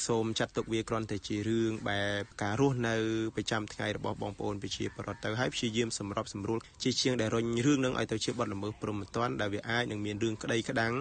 [0.08, 2.96] សូមចាត់ទុកវាគ្រាន់តែជារឿងបែបការរស់នៅ
[3.36, 10.94] ប្រចាំថ្ងៃរបស់បងប្អូនប្រជាពលរដ្ឋទៅហើយព្យាយាមសម្របសម្រួលជាជាងដែលរុញរឿងនឹងឲ្យទៅជាបទល្មើសព្រមមិនទាន់ដែលវាអាចនឹងមានរឿងក្តីក្តាំង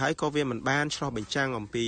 [0.00, 1.86] ហើយក៏វាមិនបានឆ្លោះបញ្ចាំងអំពី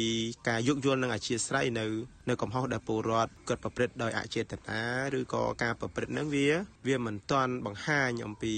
[0.49, 1.87] ការយោគយល់និងអធិស្ឋាននៅ
[2.29, 4.83] នៅកំហុសដែលពលរដ្ឋគាត់ប្រព្រឹត្តដោយអចេតនា
[5.19, 6.49] ឬក៏ការប្រព្រឹត្តនឹងវា
[6.87, 8.55] វាមិនទាន់បង្ហាញអំពី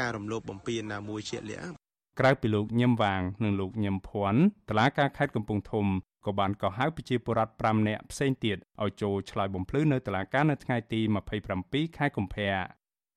[0.00, 1.81] ការរំលោភបំពានណាមួយជាក់លាក់
[2.20, 5.86] ក្រៅពីលោកញឹមវាង និងលោកញឹមភ័ណ្ឌតឡាការខេត្តកំពង់ធំ
[6.26, 11.00] ក៏បានកោះហៅប្រជាពលរដ្ឋ5នាក់ផ្សេងទៀតឲ្យចូលឆ្លើយបំភ្លឺនៅតុលាការនៅថ្ងៃទី
[11.48, 12.50] 27ខែកុម្ភៈ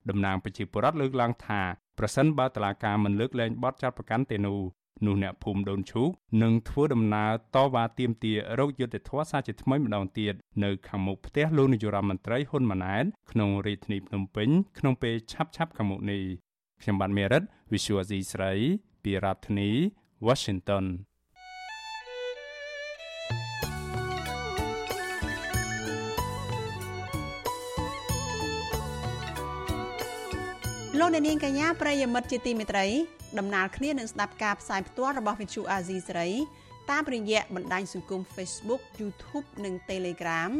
[0.08, 1.60] តំណាងប្រជាពលរដ្ឋលើកឡើងថា
[1.98, 4.60] ប្រសិនបើតុលាការមិនលើកលែងបទចោទប្រកាន់ទេនោះ
[5.06, 6.10] នោះអ្នកភូមិដូនឈូក
[6.42, 16.22] នឹងធ្វើដំណើរតវ៉ាទាមទាររោគយុទ្ធធរសាជាថ្មីម្ដងទៀតនៅខាងមុខផ្ទះលោកនាយរដ្ឋមន្ត្រីហ៊ុនម៉ាណែតក្នុងរាជធានីភ្នំពេញក្នុងពេលឆាប់ៗខាងមុខនេះ
[16.82, 18.52] ខ្ញុំបាទមេរិត Visual C ស្រី
[19.02, 19.70] ពីរដ្ឋធានី
[20.26, 20.84] Washington
[31.00, 32.86] លោកអ្នកនាងកញ្ញាប្រិយមិត្តជាទីមេត្រី
[33.38, 36.30] ដំណើរគ្នានឹងស្ដាប់ការផ្សាយផ្ទាល់របស់ Vithu Azizi សេរី
[36.90, 40.50] តាមរយៈបណ្ដាញសង្គម Facebook YouTube និង Telegram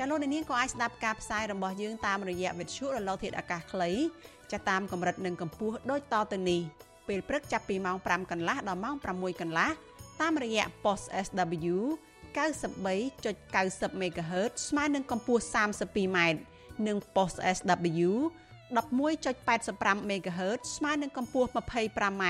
[0.00, 3.90] ចាលោកអ្នកនាងក៏អាចស្ដាប់ការផ្សាយរបស់យើងតាមរយៈ Vithu រលកធាតុអាកាសខ្លី
[4.52, 6.60] ចាតាមកម្រិតនិងកម្ពស់ដូចតទៅនេះ
[7.08, 9.68] ពេលព្រឹកចាប់ពីម៉ោង5កន្លះដល់ម៉ោង6កន្លះ
[10.20, 11.76] តាមរយៈ post SW
[12.36, 16.18] 93.90 MHz ស្មើនឹងកម្ពស់ 32m
[16.86, 18.10] និង post SW
[18.76, 22.24] 11.85 MHz ស្មើនឹងកម្ពស់ 25m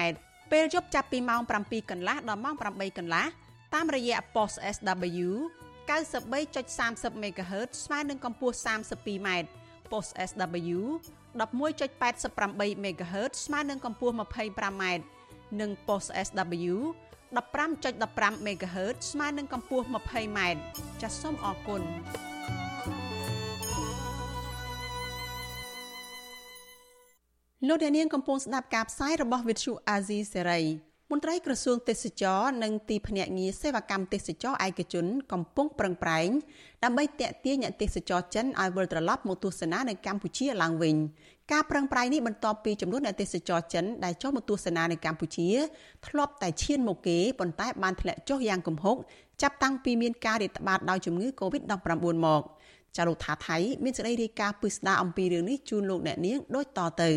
[0.53, 3.27] ពេលយប់ចាប់ពីម៉ោង7កន្លះដល់ម៉ោង8កន្លះ
[3.75, 5.29] តាមរយៈ post SW
[5.89, 9.28] 93.30 MHz ស្មើនឹងកម្ពស់ 32m
[9.91, 10.78] post SW
[11.41, 14.84] 11.88 MHz ស្មើនឹងកម្ពស់ 25m
[15.61, 16.74] និង post SW
[17.36, 20.39] 15.15 MHz ស្មើនឹងកម្ពស់ 20m
[21.01, 21.82] ចាសសូមអរគុណ
[27.68, 36.29] លោកអ្នកនាងកំពុងស្ដាប់ការផ្សាយរបស់ Vithu Azizi Serai មន្ត្រីក្រសួងទេសចរនិងទីភ្នាក់ងារសេវាកម្មទេសចរឯកជនកំពុងប្រឹងប្រែង
[36.85, 40.97] ដើម្បីតាក់ទាញអ្នកទេសចរចិនឲ្យវិលត្រឡប់មកទស្សនានៅកម្ពុជាឡើងវិញ
[41.53, 45.49] ការប្រឹងប្រែងនេះបន្ទាប់ពីចំនួនអ្នកទេសចរចិនដែលចូលមកទស្សនានៅកម្ពុជា
[46.07, 48.97] ធ្លាប់តែឈានមកគេប៉ុន្តែបានធ្លាក់ចុះយ៉ាងគំហុក
[49.43, 52.43] ចាប់តាំងពីមានការរាតត្បាតដោយជំងឺ Covid-19 មក
[52.97, 57.11] ចាលោកថាថៃមានសេចក្តីរាយការណ៍ពិស្ដារអំពីរឿងនេះជូនលោកអ្នកនាងដូចតទៅ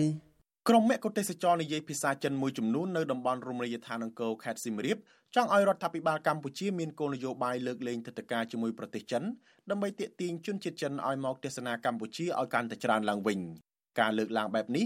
[0.70, 4.97] ក្រុមមគ្គុទេសចរនិយាយភាសាចិនមួយចំនួននៅតំបន់រមណីយដ្ឋានអង្គរខេត្តសៀមរាប
[5.36, 9.24] ចង់ឲ្យរដ្ឋាភិបាលកម្ពុជាមានគោលនយោបាយលើកលែងទឹកតការជាមួយប្រទេសចិន
[9.70, 13.39] ដើម្បីទាក់ទាញជនជាតិចិនឲ្យមកទស្សនាកម្ពុជាឲ្យកាន់តែច្រើនឡើងវិញ
[13.99, 14.86] ការលើកឡើងបែបនេះ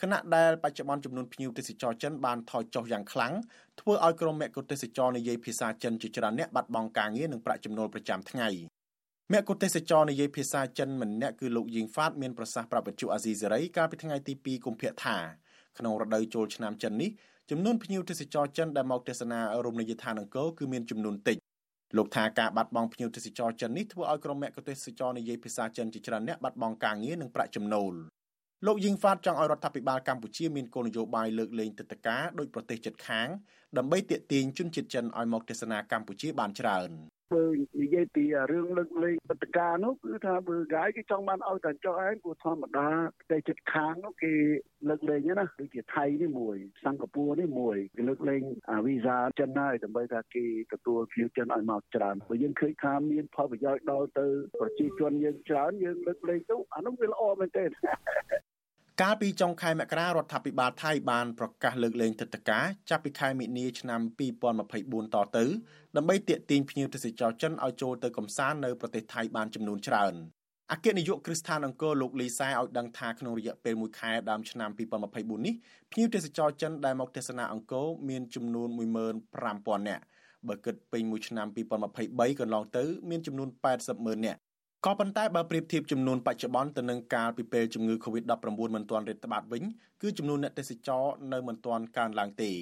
[0.00, 3.32] ខណៈដែលបច្ចុប្បន្នចំនួនភ្ញៀវទេសចរចិនបានថយចុះយ៉ាងខ្លាំង
[3.80, 8.48] ធ្វើឲ្យក្រុមមគ្គុទេសចរនិយាយភាសាចិនជាច្រើនអ្នកបាត់បង់ការងារនិងប្រាក់ចំណូលប្រចាំថ្ងៃ
[9.32, 15.16] មគ្គុទេសចរនិយាយភាសាចិនម្នាក់គឺលោកយីងហ្វាតមានប្រសាសន៍ប្រាប់វិទ្យុអាស៊ីសេរីកាលពីថ្ងៃទី2កុម្ភៈថា
[15.78, 17.10] ក្នុងរដូវចូលឆ្នាំចិននេះ
[17.50, 21.38] ចំនួនភ្ញៀវទេសចរចិនដែលមកទស្សនារមណីយដ្ឋានអង្គរគឺមានចំនួនតិច
[21.96, 27.94] លោកថាការបាត់បង់ភ្ញៀវទេសចរចិននេះធ្វើឲ្យក្រុមមគ្គុទេសចរនិយាយភាសាចិនជាច្រើនអ្នកបាត់បង់ការងារនិងប្រាក់ចំណូល
[28.66, 33.28] លោកយីងហ្វាតចង់ឲ្យរដ្ឋាភិបាលកម្ពុជាមានគោលនយោបាយលើកលែងទឹកតការដោយប្រទេសជិតខាង
[33.78, 36.90] ដើម្បីទាក់ទាញជនជាតិចិនឲ្យមកទស្សនាកម្ពុជាបានច្រើន
[37.32, 37.44] បើ
[37.80, 44.34] និយាយពីរឿងលើកលែងបដការនោះគឺថាបើកាយគេចង់បានឲ្យតែចុះឯងព្រោះធម្មតាប្រទេសជិតខាងនោះគេ
[44.88, 48.42] លើកលែងណាដូចជាថៃនេះមួយសិង្ហបុរីនេះមួយគេលើកលែង
[48.86, 54.26] វីសាចិនហើយដើម្បីថាគេទទួលភ្ញៀវចិនឲ្យមកច្រើនបើយើងឃើញថាមានផលប្រយោជន៍ដល់ទៅ
[54.60, 57.64] ប្រជាជនយើងច្រើនយើងលើកលែងទៅអានោះវាល្អមែនទេ
[59.02, 64.00] កាលពីចុងខែមករារដ្ឋាភិបាលថៃបានប្រកាសលើកលែងទឹកតការចាប់ពីខែមិនិនាឆ្នាំ
[64.52, 65.44] 2024តទៅ
[65.96, 70.14] ដើម្បីទាក់ទាញភ្ញៀវទេសចរចិនឲ្យចូលទៅកំសាន្តនៅប្រទេសថៃបានចំនួនច្រើន
[70.72, 75.54] អគ្គនាយកគ្រឹះស្ថានអង្គរលោកលីសែឲ្យដឹងថាក្នុងរយៈពេល1ខែដើមឆ្នាំ2024នេះ
[75.92, 78.68] ភ្ញៀវទេសចរចិនដែលមកទស្សនាអង្គរមានចំនួន
[79.28, 80.04] 15000នាក់
[80.48, 81.46] បើគិតពេញមួយឆ្នាំ
[81.92, 83.48] 2023កន្លងទៅមានចំនួន
[83.86, 84.40] 800,000នាក់
[84.88, 89.62] ក៏ប៉ុន្តែបើប្រៀបធៀបចំនួនបច្ចុប្បន្នទៅនឹងកាលពីពេលជំងឺ Covid-19 មិនទាន់រាតត្បាតវិញ
[90.02, 92.52] គឺចំនួនអ្នកទេសចរនៅមិនទាន់កើនឡើងទេ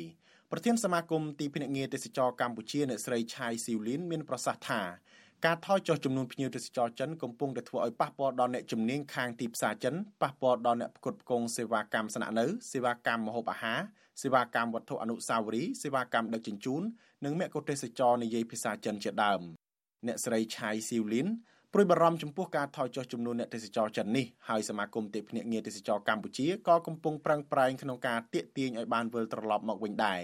[0.51, 4.83] ប្រធានសមាគមទីភ្នាក់ងារទេសចរកម្ពុជាអ្នកស្រីឆៃស៊ីវលីនមានប្រសាសន៍ថា
[5.45, 13.81] ការថយចុះចំនួនភ្ញៀវទេសចរចិនកំពុងតែធ្វើឲ្យប៉ះពាល់ដល់អ្នកជំនាញខាងទីផ្សារចិនប៉ះពាល់ដល់អ្នកផ្គត់ផ្គង់សេវាកម្មស្នាក់នៅសេវាកម្មម្ហូបអាហារ
[14.23, 16.83] សេវាកម្មវត្ថុអនុស្សាវរីយ៍សេវាកម្មដឹកជញ្ជូន
[17.25, 19.41] និងមគ្គុទ្ទេសចរនិយាយភាសាចិនជាដើម
[20.07, 21.29] អ្នកស្រីឆៃស៊ីវលីន
[21.77, 30.23] ព្រួយបារម្ភចំពោះការថយចុះចំនួនអ្នកទេសចរចិននេះហើយសមាគមទេភ្នាក់ងារទេសចរកម្ពុជាក៏កំពុងប្រឹងប្រែងក្នុងការទាក់ទាញឲ្យបានវិលត្រឡប់មកវិញដែរ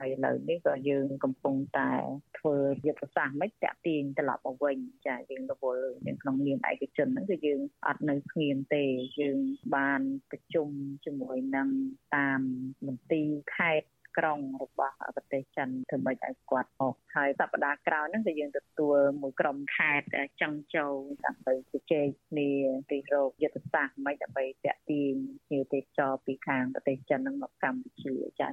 [0.00, 1.90] ហើយនៅនេះក៏យើងកំពុងតែ
[2.38, 2.56] ធ្វើ
[2.86, 8.84] យុទ្ធសាស្ត្រមិនតាក់ទាញត្រឡប់មកវិញចាយើងរវល់នៅក្នុងនាមឯកជនហ្នឹងគឺយើងអត់នៅស្ងៀមទេ
[9.20, 9.38] យើង
[9.76, 10.00] បាន
[10.30, 10.68] ប្រជុំ
[11.04, 11.68] ជាមួយនឹង
[12.16, 12.40] តាម
[12.86, 13.88] មន្ទីរខេត្ត
[14.18, 20.06] ក្រុងរបស់ប្រទេសចិនធ្វើម៉េចឲ្យគាត់មកហើយសប្តាហ៍ក្រោយហ្នឹងគឺយើងទទួលមួយក្រុមខេត្ត
[20.40, 20.94] ចង់ចូល
[21.26, 22.50] ដើម្បីជជែកគ្នា
[22.90, 25.14] ពីរោគយុទ្ធសាស្ត្រម៉េចដើម្បីតាក់ទាញ
[25.46, 28.52] ភ្ញៀវទេសចរពីខាងប្រទេសចិននឹងមកកម្ពុជាចា៎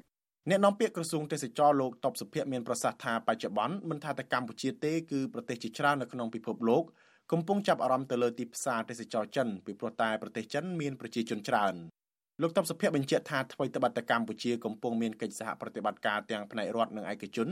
[0.49, 6.84] អ្នកនាំពាក្យក្រសួងទេសចរលោកតបសុភ័ក្រមានប្រសាសន៍ថាបច្ចុប្បន្នមិនថាតែកម្ពុជាទេគឺប្រទេសជាច្រើននៅក្នុងពិភពលោក
[7.32, 11.76] កំពុងចាប់អារម្មណ៍ទៅលើទីផ្សារទេសចរចិនពីព្រោះតែប្រទេសចិនមានប្រជាជនច្រើន
[12.42, 17.48] លោកតបសុភ័ក្របញ្ជាក់ថាថ្មីត្បិតតែកម្ពុជាកំពុងមានកិច្ចសហប្រតិបត្តិការទាំងផ្នែករដ្ឋនិងឯកជន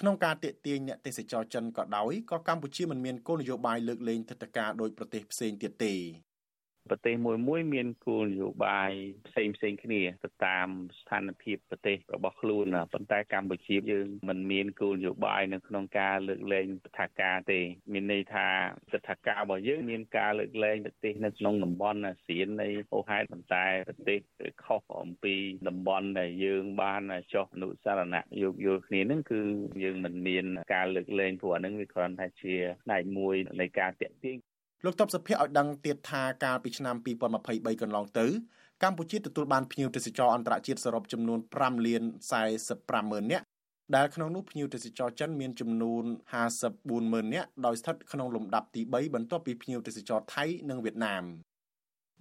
[0.00, 5.94] ក្នុងការទាក់ទាញអ្នកទេសចរចិនក៏ដោយក៏កម្ពុជាមិនមានគោលនយោបាយលើកលែងទឹកតការដោយប្រទេសផ្សេងទៀតទេ
[6.90, 8.90] ប្រទេសមួយមួយមានគោលនយោបាយ
[9.28, 10.68] ផ្សេងផ្សេងគ្នាទៅតាម
[11.00, 17.60] ស្ថានភាពប្រទេសរបស់ខ្លួនប៉ុន្តែកម្ពុជាយើងមិនមានគោលនយោបាយនៅក្នុងការលើកលែងទថាការទេ
[17.92, 18.48] មានន័យថា
[18.92, 24.18] ទថាការរបស់យើងមានការលើកលែងប្រទេសនៅក្នុងតំបន់អាស៊ាននៃអូហេតុប៉ុន្តែប្រទេស
[24.64, 25.34] ខុសអំពី
[25.68, 27.02] តំបន់ដែលយើងបាន
[27.34, 29.40] ចុះអនុសារណៈយោគយល់គ្នានឹងគឺ
[29.82, 34.36] យើងមិនមានការលើកលែងព្រោះអានឹងវាគ្រាន់តែជាផ្នែកមួយនៃការតាក់ទាញ
[34.84, 36.96] លោកតបសុភ័ក្រឲ្យដឹងទៀតថាកាលពីឆ្នាំ
[37.38, 38.26] 2023កន្លងទៅ
[38.82, 42.02] កម្ពុជាទទួលបានភ្ញៀវទេសចរអន្តរជាតិសរុបចំនួន5លាន
[42.56, 43.44] 45ម៉ឺននាក់
[43.96, 46.04] ដែលក្នុងនោះភ្ញៀវទេសចរចិនមានចំនួន
[46.58, 51.24] 54ម៉ឺននាក់ដោយស្ថិតក្នុងលំដាប់ទី3បន្ទាប់ពីភ្ញៀវទេសចរថៃនិងវៀតណាម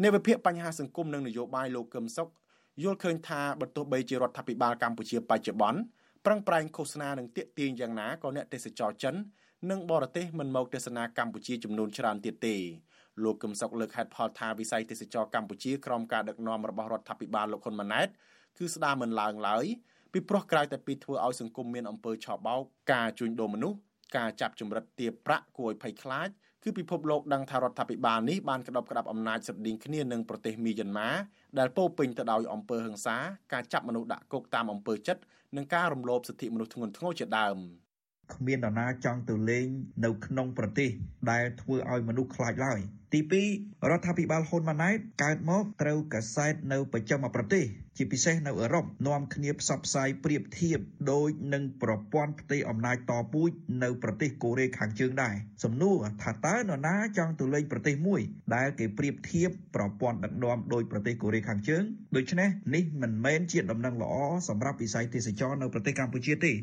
[0.04, 2.30] នៃវិភាគបញ្ហាសង្គមនិងនយោបាយលោកកឹមសុខ
[2.84, 5.80] យល់ឃើញថាបើទោះបីជារដ្ឋាភិបាលកម្ពុជាបច្ចុប្បន្ន
[6.26, 9.16] ប្រឹងប្រែងឃោសនានិងទាក់ទាញយ៉ាងណាក៏អ្នកទេសចរចិន
[9.72, 12.56] និងបរទេសមិនមកទស្សនាកម្ពុជាចំនួនច្រើនទៀតទេ
[13.24, 18.08] លោកកឹមសុខលើកហេតុផលថាវិស័យទេសចរកម្ពុជាក្រោមការដឹកនាំរបស់រដ្ឋាភិបាលលោកហ៊ុនម៉ាណែត
[18.58, 19.66] គឺស្ដារមិនឡើងឡើយ
[20.14, 22.62] ពីព្រោះក្រៅតែពីធ្វើឲ្យសង្គមមានអំពើឆបោក
[22.94, 23.78] ការជួញដូរមនុស្ស
[24.18, 26.30] ការចាប់ចម្រិតទាបប្រាក់គួរឲ្យភ័យខ្លាច
[26.64, 31.10] គឺពិភពលោកដឹងថារដ្ឋាភិបាលនេះបានក្តប់ក្តាប់អំណាចស្រដៀងគ្នានឹងប្រទេសមីយ៉ាន់ម៉ា
[31.60, 33.18] ដែលពោពេញទៅដោយអំពើហិង្សា
[33.54, 35.22] ការចាប់មនុស្សដាក់គុកតាមអំពើចិត្ត
[35.56, 37.58] និងការរំលោភសិទ្ធិមនុស្សធ្ងន់ធ្ងរជាដើម
[38.34, 39.68] គ្មាននរណាចង់ទៅលេង
[40.06, 40.90] នៅក្នុងប្រទេស
[41.32, 42.82] ដែលធ្វើឲ្យមនុស្សខ្លាចឡើយ
[43.14, 43.22] ទី
[43.54, 47.66] 2រដ្ឋាភិបាលហ៊ុនម៉ាណែតកើតមកត្រូវកសែតនៅប្រចាំប្រទេស
[47.98, 50.80] ជាពិសេសនៅអឺរ៉ុបនាំគ្នាផ្សព្វផ្សាយប្រៀបធៀប
[51.12, 53.52] ដោយនឹងប្រព័ន្ធផ្ទៃអំណាចតពូជ
[53.84, 58.22] នៅប្រទេសកូរ៉េខាងជើងដែរសំណួរថាតើនរណាចង់ទៅលេងប្រទេសមួយ
[58.56, 61.84] ដែលគេប្រៀបធៀបប្រព័ន្ធដឹកនាំដោយប្រទេសកូរ៉េខាងជើង
[62.16, 64.14] ដូច្នេះនេះមិនមែនជាដំណឹងល្អ
[64.50, 66.54] សម្រាប់វិស័យទេសចរនៅប្រទេសកម្ពុជាទេ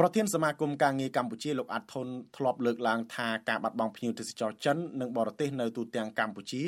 [0.00, 6.62] ប្រធានសមាគមការងារកម្ពុជាលោកអាត់ធុនធ្លាប់លើកឡើងថាការបាត់បង់ភ្ញៀវទេសចរចិននិងបរទេសនៅទូទាំងកម្ពុជា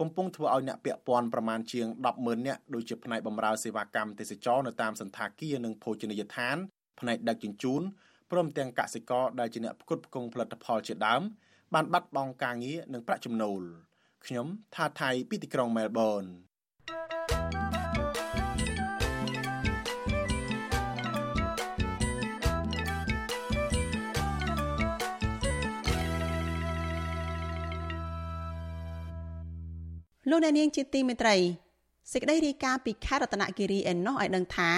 [0.00, 6.56] កំពុងធ្វើឲ្យអ្នកពាក់ព័ន្ធប្រមាណជាង100000នាក់ដូចជាផ្នែកបម្រើសេវាកម្មទេសចរនៅតាមសន្តាគារនិងភោជនីយដ្ឋាន
[7.00, 7.82] ផ្នែកដឹកជញ្ជូន
[8.30, 11.22] ព្រមទាំងកសិករដែលជាអ្នកផ្គត់ផ្គង់ផលិតផលជាដើម
[11.74, 13.62] បានបាត់បង់ការងារនិងប្រាក់ចំណូល
[14.26, 16.24] ខ្ញុំថាថៃពីទីក្រុងមែលប៊ន
[30.30, 31.36] លោកអ្នកនាងជាទីមេត្រី
[32.12, 34.70] សេចក្តីរាយការណ៍ពីខេត្តរតនគិរីឯណោះឲ្យដឹងថា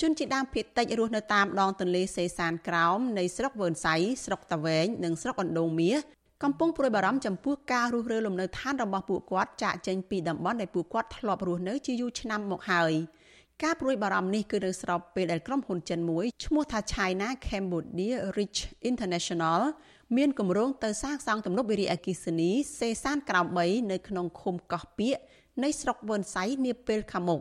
[0.00, 3.94] ជនជាដើមភាគតិចរស់នៅតាមដងទន្លេសេសានក្រោមនៃស្រុកវើនសៃ
[4.24, 5.98] ស្រុកតាវែងនិងស្រុកអណ្ដូងមាស
[6.42, 12.92] កំពុងព្រួយបារម្ភចំពោះការរុះរើលំនៅឋានរបស់ពួកគាត់ចាកចេញពីតំបន់ដែលពួកគាត់ធ្លាប់រស់នៅជាយូរឆ្នាំមកហើយ
[13.62, 19.60] ការព្រួយបារម្ភនេះគឺនៅស្របពេលដែលក្រុមហ៊ុនចិនមួយឈ្មោះថា China Cambodia Rich International
[20.16, 25.16] មានគម្រោងទៅសាងសង់ទំនប់វារីអគ្គិសនីសេសានក្រោម3នៅក្នុងឃុំកោះពៀក
[25.62, 27.40] នៃស្រុកវឿនសៃនាពេលខាងមុខ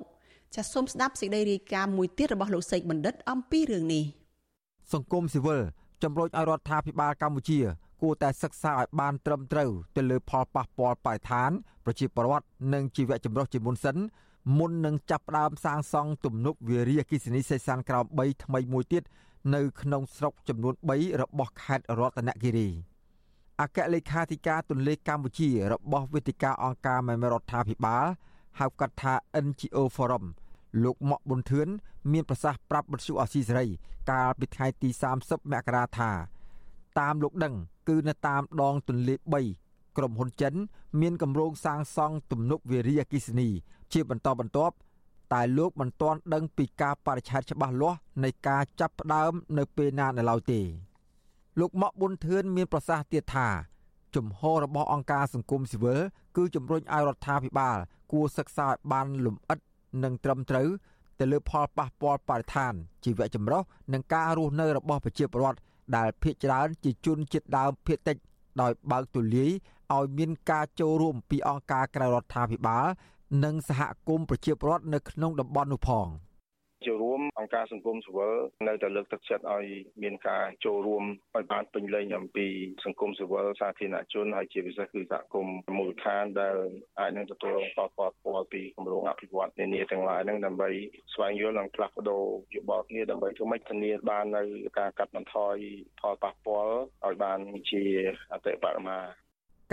[0.56, 4.04] ចាសសូមស្ដាប់សេចក្តីរាយការណ៍មួយទៀតរបស់លោកសេកបណ្ឌិតអំពីរឿងនេះ
[4.94, 5.62] សង្គមស៊ីវិល
[6.04, 7.60] ជំរុញឲ្យរដ្ឋាភិបាលកម្ពុជា
[8.02, 11.52] គួរតែសិក្សាឲ្យបានត្រឹមត្រូវទៅលើផលប៉ះពាល់បរិស្ថាន
[11.86, 13.98] ប្រជាពលរដ្ឋនិងជីវៈចម្រុះជាមុនសិន
[14.58, 19.04] មុននឹងចាប់ផ្ដើមសាងសង់ទំនប់វារីអគ្គិសនីសេសានក្រោម3ថ្មីមួយទៀត
[19.56, 22.70] នៅក្នុងស្រុកចំនួន3របស់ខេត្តរតនគិរី
[23.62, 28.06] អគ្គលេខាធិការទន្លេកម្ពុជារបស់វេទិកាអង្គការមេរដ្ឋាភិបាល
[28.60, 29.14] ហៅកាត់ថា
[29.46, 30.26] NGO Forum
[30.84, 31.68] លោកម៉ាក់ប៊ុនធឿន
[32.12, 33.68] មានប្រសាសន៍ប្រាប់បទសុអសីសេរី
[34.12, 34.90] កាលពីថ្ងៃទី
[35.22, 36.12] 30មករាថា
[37.00, 37.56] តាមលោកដឹង
[37.90, 39.16] គឺនៅតាមដងទន្លេ
[39.56, 40.54] 3ក្រុមហ៊ុនចិន
[41.02, 43.50] មានគម្រោងសាងសង់ទំនប់វារីអគ្គិសនី
[43.94, 44.76] ជាបន្តបន្ទាប់
[45.34, 50.62] តែលោកមិនទាន់ដឹងពីការបរិច្ឆេទច្បាស់លាស់នៃការចាប់ផ្ដើមនៅពេលណានៅឡើយទេ
[51.60, 53.48] លោកម៉ាក់ប៊ុនធឿនមានប្រសាសន៍ទៀតថា
[54.16, 56.00] ជំហររបស់អង្គការសង្គមស៊ីវិល
[56.38, 57.78] គឺជំរុញឲ្យរដ្ឋាភិបាល
[58.12, 59.60] គួរសិក្សាឲ្យបានលម្អិត
[60.04, 60.68] និងត្រឹមត្រូវ
[61.20, 62.74] ទៅលើផលប៉ះពាល់បរិស្ថាន
[63.04, 63.62] ជីវៈចម្រុះ
[63.94, 65.60] និងការរស់នៅរបស់ប្រជាពលរដ្ឋ
[65.96, 68.18] ដែលភ ieck ច្រើនជាជនជាតិដើមភ ieck តិច
[68.62, 69.52] ដោយបើកទូលាយ
[69.96, 72.86] ឲ្យមានការចូលរួមពីអង្គការក្រៅរដ្ឋាភិបាល
[73.44, 76.08] និងសហគមន៍ប្រជាពលរដ្ឋនៅក្នុងតំបន់នោះផង។
[76.88, 78.34] ចូលរួមអង្គការសង្គមស៊ីវិល
[78.68, 79.66] នៅតែលើកទឹកចិត្តឲ្យ
[80.04, 81.04] មានការចូលរួម
[81.36, 82.48] ឲ្យបានពេញលេញអំពី
[82.86, 86.58] សង្គមស៊ីវិលសាធារណជនហើយជាពិសេសគឺសហគមន៍មូលដ្ឋានដែល
[87.00, 90.70] អាចនឹងទទួលរងផលប៉ះពាល់ពីគម្រោងអភិវឌ្ឍន៍នានាទាំងឡាយហ្នឹងដើម្បី
[91.14, 92.24] ស្វែងយល់និងផ្លាស់ប្ដូរ
[92.56, 94.44] យោបល់គ្នាដើម្បីធ្វើម៉េចធានាបាននៅ
[94.80, 95.56] ការកាត់បន្ថយ
[96.00, 96.74] ផលប៉ះពាល់
[97.06, 97.84] ឲ្យបានជា
[98.34, 99.00] អតិបរមា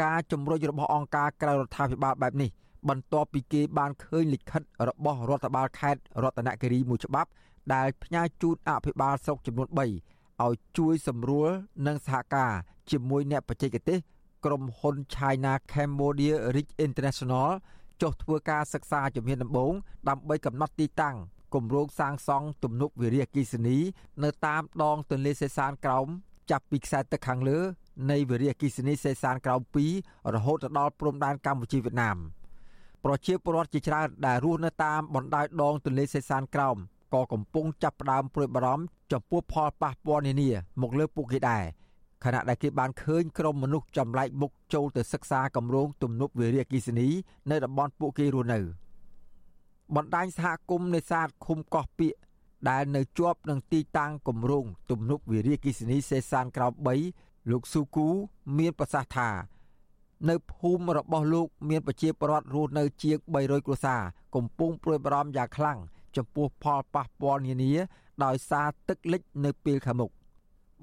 [0.03, 2.51] ការជំរុញរបស់អង្គការក្រៅរដ្ឋាភិបាលបែបនេះ
[2.89, 7.31] បន្ទាប់ពីគេបានឃើញលិខិតរបស់រដ្ឋបាលខេត្តរតនគិរីមួយច្បាប់
[7.75, 11.49] ដែលផ្ញើជូនអភិបាលស្រុកចំនួន3ឲ្យជួយសម្រួល
[11.87, 12.53] និងសហការ
[12.91, 13.99] ជាមួយអ្នកបច្ចេកទេស
[14.45, 17.51] ក្រុមហ៊ុន China Cambodia Rich International
[18.03, 19.73] ចុះធ្វើការសិក្សាជំហានដំបូង
[20.09, 21.17] ដើម្បីកំណត់ទីតាំង
[21.55, 23.79] គម្រោងសាងសង់ទំនប់វារីអគ្គិសនី
[24.25, 26.07] នៅតាមដងទន្លេសេសានក្រោម
[26.51, 27.59] ចាប់ពីខ្សែទឹកខាងលើ
[28.11, 29.61] នៃវារីអគ្គិសនីសេសានក្រោម
[29.97, 32.17] 2រហូតដល់ព្រំដែនកម្ពុជាវៀតណាម។
[33.05, 36.77] ប្រជាពលរដ្ឋជាច្រើនដែលរស់នៅតាមបណ្ដោយដងទន្លេសេសានក្រោម
[37.15, 40.51] ក៏កំពុងចាប់ផ្ដើមព្រួយបារម្ភចំពោះផលប៉ះពាល់នានា
[40.83, 41.65] មកលើពួកគេដែរ
[42.25, 47.09] ខណៈដែលគេបានឃើញក្រុមមនុស្សចម្លែកមុខចូលទៅសិក្សាគម្រោងទំនប់វារីអគ្គិសនី
[47.51, 48.61] នៅតំបន់ពួកគេរស់នៅ
[49.97, 52.15] បណ្ដាញសហគមន៍នេសាទឃុំកោះពាក
[52.71, 56.73] ដែលនៅជាប់នឹងទីតាំងគម្រោងទំនប់វារីអគ្គិសនីសេសានក្រោម
[57.13, 58.09] 3លោកស៊ូគូ
[58.59, 59.29] មានប្រសាសន៍ថា
[60.29, 64.03] នៅភូមិរបស់លោកមានប្រជាពលរដ្ឋរស់នៅជាង300គ្រួសារ
[64.35, 65.79] កំពុងព្រួយបារម្ភយ៉ាងខ្លាំង
[66.17, 67.73] ចំពោះផលប៉ះពាល់នានា
[68.25, 70.11] ដោយសារទឹកលិចនៅពេលខាងមុខ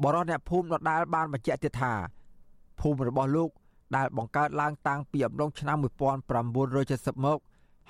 [0.03, 1.93] បរិសុទ្ធអ្នកភូមិដដែលបានបញ្ជាក់ទៀតថា
[2.79, 3.49] ភូមិរបស់លោក
[3.95, 7.39] ដែលបង្កើតឡើងតាំងពីអំឡុងឆ្នាំ1970មក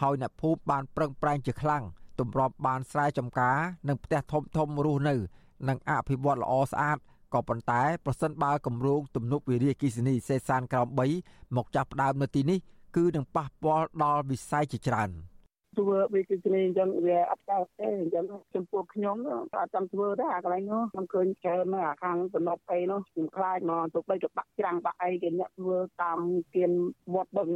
[0.01, 1.83] ហើយអ្នកភូមិបានប្រឹងប្រែងជាខ្លាំង
[2.19, 5.15] ទម្រាំបានស្រែចម្ការនិងផ្ទះធំធំរស់នៅ
[5.69, 6.97] និងអភិវឌ្ឍល្អស្អាត
[7.33, 10.87] ក៏ប៉ុន្តែប្រសិនបើគម្រោងទំនប់វារីអគ្គិសនីសេសានក្រោម
[11.21, 12.59] 3មកចាប់ផ្ដើមនៅទីនេះ
[12.95, 15.11] គឺនឹងប៉ះពាល់ដល់វិស័យជាច្រើន។
[15.79, 26.19] ធ្វើវិកិច្ចនេះអញ្ចឹងវាអត់កើតទេអញ្ចឹងចំពោះខ្ញុំក៏អត់ចាំធ្វើដែរអាកន្លែងនោះខ្ញុំឃើញច្រើនណាស់អាខាងតំណប់អីនោះខ្ញុំខ្លាចមកទៅបីទៅបាក់ច្រាំងបាក់អីគេអ្នកធ្វើតាម
[26.55, 26.71] គៀន
[27.13, 27.49] វត្តបឹង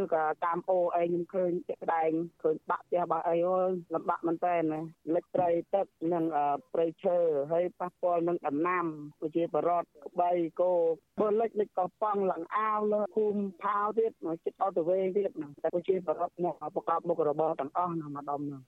[0.00, 2.10] ឬក៏តាមអូអីខ្ញុំឃើញជាក់ស្ដែង
[2.42, 4.54] ឃើញបាក់ផ្ទះបាក់អីអូយលំបាកមែនតើ
[5.14, 6.24] លិចត្រីទឹកនិង
[6.72, 7.16] ព្រៃឈើ
[7.52, 8.84] ហើយប៉ះពាល់នឹងដំណាំ
[9.20, 10.72] ប្រជាបរតក្បីគោ
[11.20, 14.12] បើលិចលិចកោះប៉ង់ឡើងអាវលើភូមិផាវទៀត
[14.44, 15.30] ចិត្តអត់ទៅវិញទៀត
[15.62, 18.60] តែប្រជាបរតមកប្រកបមុខរបរទាំងអស់នៅម្ដុំនោះ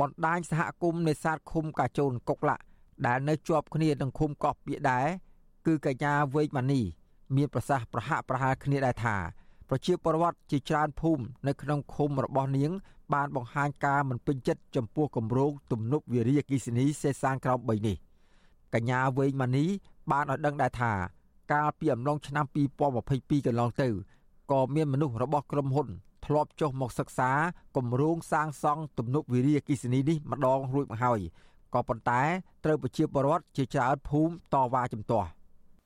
[0.00, 2.64] បណ្ដាញសហគមន៍នេសាទឃុំកាជូនកុកឡាក់
[3.06, 5.06] ដែលនៅជាប់គ្នានឹងឃុំកោះពាកដែរ
[5.66, 6.80] គឺកញ្ញាវេកម៉ានី
[7.36, 9.16] មានប្រសាសន៍ប្រហាក់ប្រហែលគ្នាដែរថា
[9.68, 12.70] ប្រជាពលរដ្ឋជាច្រើនភូមិនៅក្នុងឃុំរបស់នាង
[13.14, 17.96] បានបង្ហាញការមិនពេញចិត្តចំពោះគម្រោងទំនប់វារីអគ្គិសនីសេសានក្រោម3នេះ
[18.74, 19.64] កញ្ញាវេងម៉ានី
[20.10, 20.92] បានឲ្យដឹងដែរថា
[21.52, 22.44] កាលពីអំឡុងឆ្នាំ
[22.96, 23.88] 2022កន្លងទៅ
[24.50, 25.88] ក៏មានមនុស្សរបស់ក្រុមហ៊ុន
[26.32, 27.30] ធ្លាប់ចុះមកសិក្សា
[27.76, 31.20] គម្រោងសាងសង់ទំនប់វារីអគ្គិសនីនេះម្ដងរួចមកហើយ
[31.74, 32.22] ក៏ប៉ុន្តែ
[32.64, 35.28] ត្រូវប្រជាពលរដ្ឋជាច្រើនភូមិតវ៉ាជំទាស់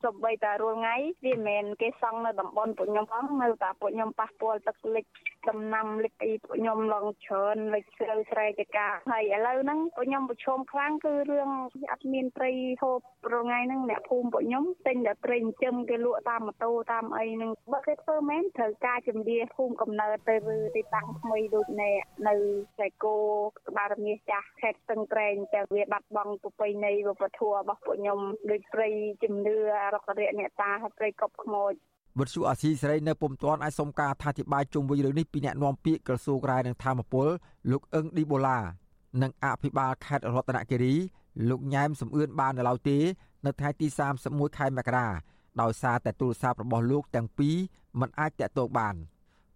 [0.05, 0.95] សំបីតារាល់ថ្ងៃ
[1.25, 5.05] វាមិនមែនគេសង់នៅតំបន់ពួកខ្ញុំផងនៅតែពួកខ្ញុំប៉ះពាល់ទឹកលិច
[5.49, 11.49] ដំណាំលិចអីពួកខ្ញុំឡងច្រើនលិចស្រូវស្រែចកាហើយឥឡូវហ្នឹងពួកខ្ញុំប្រឈមខ្លាំងគឺរឿង
[11.91, 12.99] អត់មានត្រីហូប
[13.33, 20.35] រងថ្ងៃហ្នឹងអ្នកភូមិពួកខ្ញុំទិញតែត្រីចិញ្ចឹមគេលក់តាមម៉ូតូតាមអីហ្នឹងបើគេធ្វើមែនត្រូវការជំនាញភូមិកំណើតទៅ
[20.75, 21.91] ទីតាំងថ្មីដូចណែ
[22.27, 22.35] នៅ
[22.75, 23.15] ស្រែគោ
[23.67, 28.19] ក្បាលរមៀសចាស់ខេត្តស្ទឹងត្រែងតែវាបាត់បង់ប្រពៃណីវប្បធម៌របស់ពួកខ្ញុំ
[28.51, 28.89] ដូចត្រី
[29.23, 29.57] ជំនឿ
[29.93, 31.73] រករៈអ្នកតាហើយត្រីកប់ខ្មោច
[32.19, 37.27] វិទ្យុអាស៊ីសេរីនៅពុំទាន់អាចសុំការអធិប្បាយជុំវិញរឿងនេះពីអ្នកនាំពាក្យក្រសួងរាយនឹងធម្មពល
[37.71, 38.59] លោកអឹងឌីបូឡា
[39.21, 40.95] និងអភិបាលខេត្តរតនគិរី
[41.49, 42.97] លោកញ៉ែមសំអឿនបាននៅឡើយទេ
[43.45, 43.87] នៅថ្ងៃទី
[44.21, 45.07] 31ខែមករា
[45.61, 47.55] ដោយសារតែទូរស័ព្ទរបស់លោកទាំងពីរ
[47.99, 48.95] មិនអាចតាក់ទងបាន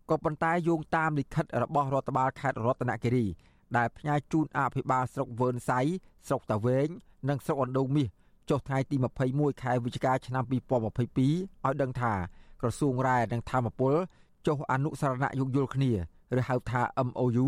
[0.09, 3.25] ក៏ប៉ុន្តែយោងតាមលិខិតរបស់រដ្ឋបាលខេត្តរតនគិរី
[3.77, 5.79] ដែលផ្ញើជូនអភិបាលស្រុកវើនសៃ
[6.27, 6.87] ស្រុកតាវែង
[7.29, 8.07] និងស្រុកអណ្ដូងមាស
[8.49, 8.95] ចុះថ្ងៃទី
[9.29, 12.13] 21ខែវិច្ឆិកាឆ្នាំ2022ឲ្យដឹងថា
[12.61, 13.95] ក្រសួងរ៉ែនិងធម្មពល
[14.47, 15.91] ចុះអនុសារណៈយោគយល់គ្នា
[16.39, 17.47] ឬហៅថា MOU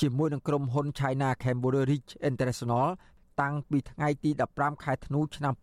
[0.00, 2.86] ជាមួយនឹងក្រុមហ៊ុន China Cambodia Rich International
[3.40, 5.54] តាំងពីថ្ងៃទី15ខែធ្នូឆ្នាំ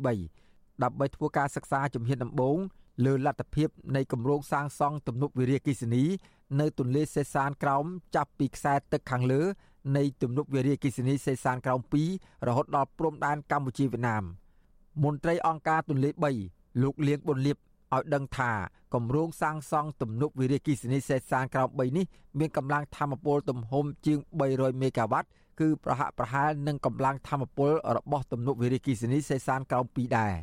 [0.00, 2.56] 2023ដើម្បីធ្វើការសិក្សាជំហានដំបូង
[3.04, 6.04] លើលទ្ធភាពនៃគម្រោងសាងសង់ទំនប់វារីអគ្គិសនី
[6.60, 7.84] នៅទន្លេសេសានក្រោម
[8.16, 9.42] ចាប់ពីខ្សែទឹកខាងលើ
[9.96, 11.80] នៃទំនប់វារីអគ្គិសនីសេសានក្រោម
[12.12, 14.24] 2រហូតដល់ព្រំដែនកម្ពុជាវៀតណាម
[15.04, 16.10] មន្ត្រីអង្គការទន្លេ
[16.46, 17.56] 3លោកលៀងប៊ុនលៀប
[17.96, 18.52] ឲ្យដឹងថា
[18.94, 22.06] គម្រោងសាងសង់ទំនប់វារីអគ្គិសនីសេសានក្រោម3នេះ
[22.38, 24.18] មានកម្លាំងធម្មពលទំហំជាង
[24.50, 25.28] 300មេហ្គាវ៉ាត់
[25.60, 30.34] គឺប្រហាក់ប្រហែលនឹងកម្លាំងធម្មពលរបស់ទំនប់វារីអគ្គិសនីសេសានក្រោម2ដែរ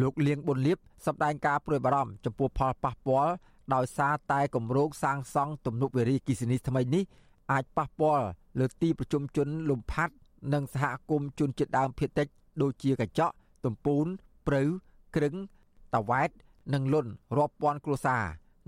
[0.00, 3.32] លោកលៀងប៊ុនលៀបសម្ដែងការព្រួយបារម្ភចំពោះផលប៉ះពាល់
[3.74, 7.04] ដោយសារតែគម្រោងសាងសង់ទំនប់វារីអគ្គិសនីថ្មីនេះ
[7.52, 8.26] អាចប៉ះពាល់
[8.60, 10.14] លើទីប្រជុំជនលំផាត់
[10.52, 12.28] និងសហគមន៍ជនជាតិដើមភាគតិច
[12.62, 13.34] ដូចជាកញ្ចក់
[13.64, 14.06] ទំពូន
[14.46, 14.62] ព្រៅ
[15.16, 15.34] ក្រឹង
[15.94, 16.30] តាវ៉ែត
[16.72, 17.06] និងលុន
[17.36, 18.24] រាប់ពាន់គ្រួសារ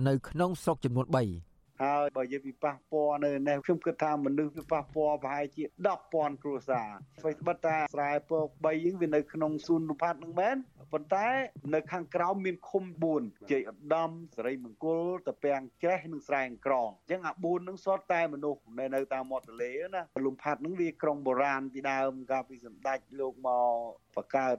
[0.07, 5.63] នៅក្នុងស្រុកចំនួន3 ហើយបើយើងពិប៉ះពាល់នៅនេះខ្ញុំគិតថាមនុស្សពិប៉ះពាល់ប្រហែលជា
[6.03, 6.89] 10,000គ្រួសារ
[7.21, 10.57] ស្វ័យស្បិតថាស្រែពក3យើងវានៅក្នុងសួនលំផាត់នឹងមែន
[10.93, 11.29] ប៉ុន្តែ
[11.75, 12.85] នៅខាងក្រោមមានឃុំ
[13.17, 24.57] 4ជ័យឧត្តមសេរីមង្គលតពាំងច្រេះនិងស្រែក្រងអញ្ចឹងអា4នឹងសុទ្ធតែមនុស្សនៅនៅតាមមាត់ទន្លេណាលំផាត់នឹងវាក្រុងបុរាណពីដើមកាលពីសម្ដេចលោកមកបង្កើត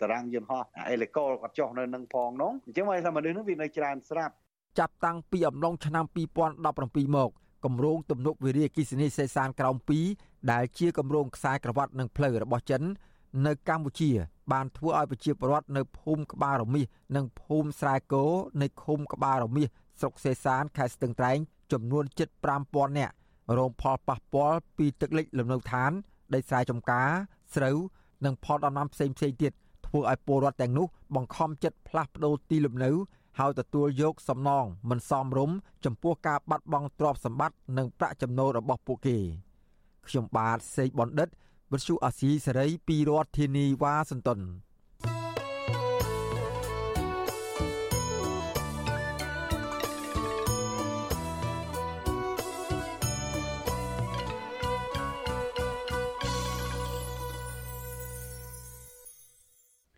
[0.00, 4.34] តារាងយន្តហោះអេលីកលគាត់ចុះនៅនឹងផងនោះអញ្ចឹងមកថាមនុស្សនឹងវានៅច្រើនស្រាប់
[4.78, 6.04] ចាប់តាំងពីអំឡុងឆ្នាំ
[6.54, 7.30] 2017មក
[7.64, 9.76] គម្រោងទំនប់វារីអគ្គិសនីសេសានក្រោម
[10.12, 12.82] 2ដែលជាគម្រោងខ្សែក្រវ៉ាត់និងផ្លូវរបស់ចិន
[13.46, 14.10] នៅកម្ពុជា
[14.52, 18.24] បានធ្វើឲ្យប្រជាពលរដ្ឋនៅភូមិក្បាលរមាសនិងភូមិស្រែគោ
[18.62, 19.68] នៃឃុំក្បាលរមាស
[20.00, 21.38] ស្រុកសេសានខេត្តស្ទឹងត្រែង
[21.72, 22.28] ចំនួនជិត
[22.64, 23.14] 5000នាក់
[23.58, 25.90] រងផលប៉ះពាល់ពីទឹកលិចលំនៅឋាន
[26.34, 27.08] ដីស្រែចម្ការ
[27.54, 27.76] ស្រូវ
[28.24, 29.52] និងផលដំណាំផ្សេងៗទៀត
[29.86, 32.90] ធ្វើឲ្យពលរដ្ឋទាំងនោះបង្ខំចិត្តផ្លាស់ប្តូរទីលំនៅ
[33.38, 39.18] ហើយទទួលយកសំណងមិនសមរម្យចំពោះការបាត់បង់ទ្រព្យសម្បត្តិនិងប្រាក់ចំណូលរបស់ពួកគេ
[40.06, 41.28] ខ្ញុំបាទសេកបណ្ឌិត
[41.72, 44.40] វិទ្យុអាស៊ីសេរីពីរដ្ឋធានីវ៉ាស៊ីនតោន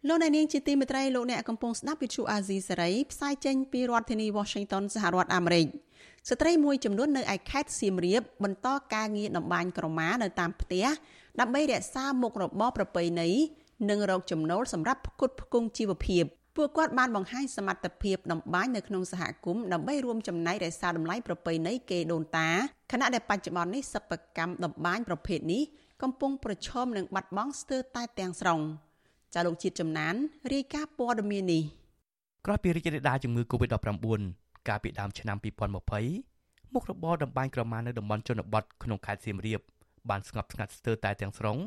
[0.08, 5.66] លោកអ្នកនាងជាទីមេត្រីលោកអ្នកកំពុងស្ដាប់វិទ្យុអាស៊ីសេរីផ្សាយចេញពីរដ្ឋធានី Washington សហរដ្ឋអាមេរិក
[6.28, 10.86] ស្ត្រីមួយចំនួននៅឯខេត្តសៀមរាបបន្តការងារតម្បាញក្រមានៅតាមផ្ទះ
[11.40, 13.30] ដើម្បីរក្សាមុខរបរប្រពៃណី
[13.90, 16.24] និងរកចំណូលសម្រាប់ផ្គត់ផ្គង់ជីវភាព
[16.56, 22.48] ពួកគាត់បានបង្ហាញសមត្ថភាពតម្បាញនៅក្នុងសហគមន៍ដើម្បីរួមចំណែករក្សាតម្លៃប្រពៃណីកេរដូនតា
[22.92, 25.62] ខណៈដែលបច្ចុប្បន្ននេះសិប្បកម្មតម្បាញប្រភេទនេះ
[26.02, 28.60] កំពុងប្រឈមនឹងបាត់បង់ស្ទើរតែទាំងស្រុង
[29.34, 30.14] ចាលោកជាតិចំណាន
[30.52, 31.62] រាយការណ៍ព័ត៌មាននេះ
[32.46, 34.20] ក្រោយពីរីករាលដាលជំងឺ Covid-19
[34.68, 35.36] កាលពីដើមឆ្នាំ
[36.04, 39.60] 2020មុខរបរតម្បាញក្រមានៅតំបន់ជនបទក្នុងខេត្តសៀមរាប
[40.10, 41.58] បានស្ងប់ស្ងាត់ស្ទើរតែទាំងស្រុង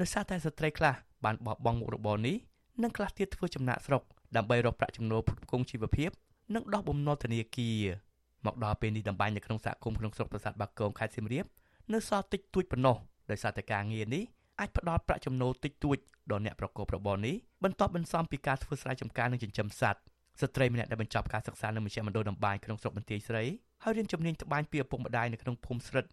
[0.00, 2.36] ដោយសារតែស្ត្រីខ្លះបានបោះបង់មុខរបរនេះ
[2.82, 4.02] និងខ្លះទៀតធ្វើចំណាក់ស្រុក
[4.36, 6.10] ដើម្បីរកប្រាក់ចំណូលផ្គត់ផ្គង់ជីវភាព
[6.54, 7.80] និងដោះបំណុលធនាគារ
[8.46, 11.44] មកដល់ពេលនេះតម្បាញនៅក្នុងសហគមន៍ក្នុងស្រុកប្រាសាទបាគងខេត្តសៀមរាប
[11.92, 12.96] នៅសល់តិចតួចប៉ុណ្ណោះ
[13.30, 14.22] ដោយសារតែការងារនេះ
[14.60, 15.98] អាចផ្ដល់ប្រាក់ចំណូលតិចតួច
[16.30, 17.34] ដល់អ្នកប្រកបរបរនេះ
[17.64, 20.00] បន្ទាប់បន្សំពីការធ្វើស្រែចម្ការនិងចិញ្ចឹមសត្វ
[20.40, 23.44] ស្ត្រីម្នាក់ដែលបញ្ចប់ការសិក្សានៅមជ្ឈមណ្ឌលតម្បាញក្នុងស្រុកបន្ទាយស្រី
[23.82, 26.04] ហើយរៀនជំនាញត្បាញពីឪពុកម្ដាយនៅក្នុងភូមិស្រិត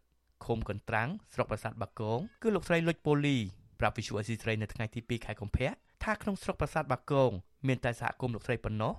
[0.46, 3.38] ឃុំកន្ត្រាំងស្រុកប្រាសាទបាគងគឺលោកស្រីលុចពូលី
[3.80, 5.72] ប្រាប់វិសុអេស៊ីស្រីនៅថ្ងៃទី2ខែកុម្ភៈ
[6.04, 7.32] ថាក្នុងស្រុកប្រាសាទបាគង
[7.68, 8.94] មានតែសហគមន៍លោកស្រីប៉ុណ្ណោះ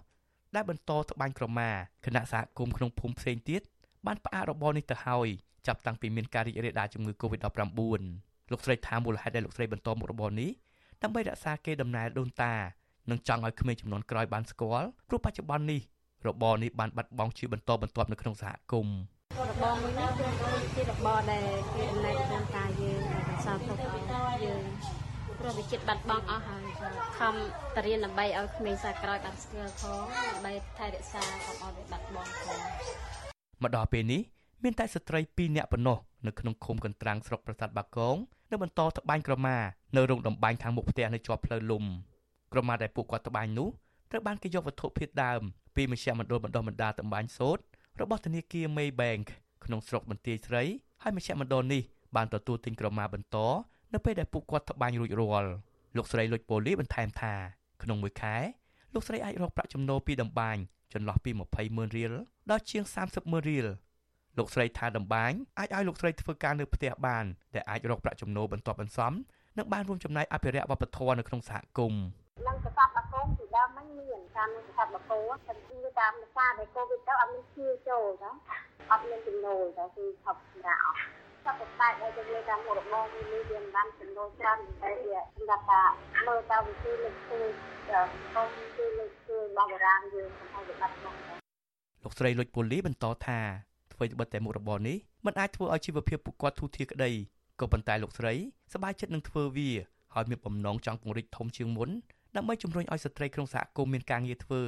[0.55, 1.71] ដែលបន្តត្បាញក្រមា
[2.07, 3.63] គណៈសហគមន៍ក្នុងភូមិផ្សេងទៀត
[4.07, 5.29] បានផ្អាករបរនេះទៅហើយ
[5.67, 10.51] ចាប់តាំងពីមានការរីករាលដាលជំងឺ Covid-19 លោកស្រីថាមូលហេតុដែលលោកស្រីបន្តមុខរបរនេះ
[11.03, 12.55] ដើម្បីរក្សាកេរដំណែលដូនតា
[13.11, 15.81] និងចង់ឲ្យក្មេងចំនួនក្រោយបានស្គាល់ព្រោះបច្ចុប្បន្ននេះ
[16.27, 18.99] របរនេះបានបាត់បង់ជាបន្តបន្ទាប់នៅក្នុងសហគមន៍
[19.51, 20.29] របរមួយនេះគឺ
[20.75, 24.03] ជារបរដែលគេដំណើរដូនតាយើងបន្សល់ទុកឲ្យ
[24.45, 24.65] យើង
[25.39, 26.65] ព្រោះវាចិត្តបាត់បង់អស់ហើយ
[27.19, 27.35] ខំ
[27.75, 32.61] បរៀនដើម្បីឲ្យក្មេងសាក្រោយបានស្គាល់ផងដើម្បីថែរក្សាកុំឲ្យវាបាត់បង់ផង
[33.63, 34.23] មកដល់ពេលនេះ
[34.65, 38.17] មានតែស្ត្រី2នាក់ប៉ុណ្ណោះនៅក្នុងឃុំកន្ត្រាំងស្រុកប្រាសាទបាគង
[38.51, 39.57] នៅបន្តត្បាញក្រមា
[39.97, 41.85] នៅរោងដំបាញខាងមុខផ្ទះនៅជាប់ផ្លូវលំ
[42.53, 43.69] ក្រមាដែលពួកគាត់ត្បាញនោះ
[44.11, 45.43] ត្រូវបានគេយកវត្ថុធាតុដើម
[45.77, 47.63] ពីមជ្ឈមណ្ឌលបណ្ដុះបណ្ដាលត្បាញសូត្រ
[48.01, 49.27] របស់ធនាគារ Maybank
[49.65, 50.63] ក្នុងស្រុកបន្ទាយស្រី
[51.03, 51.83] ហើយមជ្ឈមណ្ឌលនេះ
[52.17, 53.37] បានទទួលទិញក្រមាបន្ត
[53.95, 55.51] នៅពេលដែលពួកគាត់ត្បាញរួចរាល់
[55.97, 57.35] លោកស្រីលុចពូលីបន្ថែមថា
[57.83, 58.37] ក្នុងមួយខែ
[58.95, 60.57] លោកស្រីអាចរកប្រាក់ចំណូលពីតម្បាញ
[60.93, 62.13] ចន្លោះពី20ម៉ឺនរៀល
[62.51, 63.67] ដល់ជាង30ម៉ឺនរៀល
[64.39, 67.25] លោកស្រីថាតម្បាញអាចឲ្យលោកស្រីធ្វើការនៅផ្ទះបាន
[67.55, 69.13] ដែលអាចរកប្រាក់ចំណូលបន្ទាប់បន្សំ
[69.59, 72.05] និងបានរួមចំណែកអភិរក្សវប្បធម៌នៅក្នុងសហគមន៍
[72.47, 78.31] នឹងប្រសាទបកងពីដើមមិនមានតាមប្រសាទបកោតែគឺតាមសារដែលកូវីដទៅអត់មានឈឺចូលណា
[78.91, 80.99] អត់មានចំណូលតែគឺថប់សម្រាប់អស់
[81.45, 85.83] ចាប់តែតែដែលយើងតាមមុខរបរនេះវាមិនបានចំណូលច្រើនតែវាសម្រាប់ថា
[86.27, 87.49] មើលទៅវាគឺលើកស្ទួយ
[88.35, 91.19] កុំគឺលើកស្ទួយរបស់បុរាណយើងសម្រាប់បាត់បង់
[92.03, 93.41] លោកស្រីលុចពូលីបន្តថា
[94.13, 94.97] ធ្វើបិទតែមុខរបរនេះ
[95.27, 97.11] មិនអាចធ្វើឲ្យជីវភាពពួកគាត់ធូរធារក្តី
[97.61, 98.35] ក៏ប៉ុន្តែលោកស្រី
[98.73, 99.71] សប្បាយចិត្តនឹងធ្វើវា
[100.15, 101.91] ហើយមានបំណងចង់ពង្រីកធំជាងមុន
[102.37, 104.63] ដើម្បីជំរុញឲ្យស្ត្រីក្នុងសហគមន៍មានការងារធ្វើ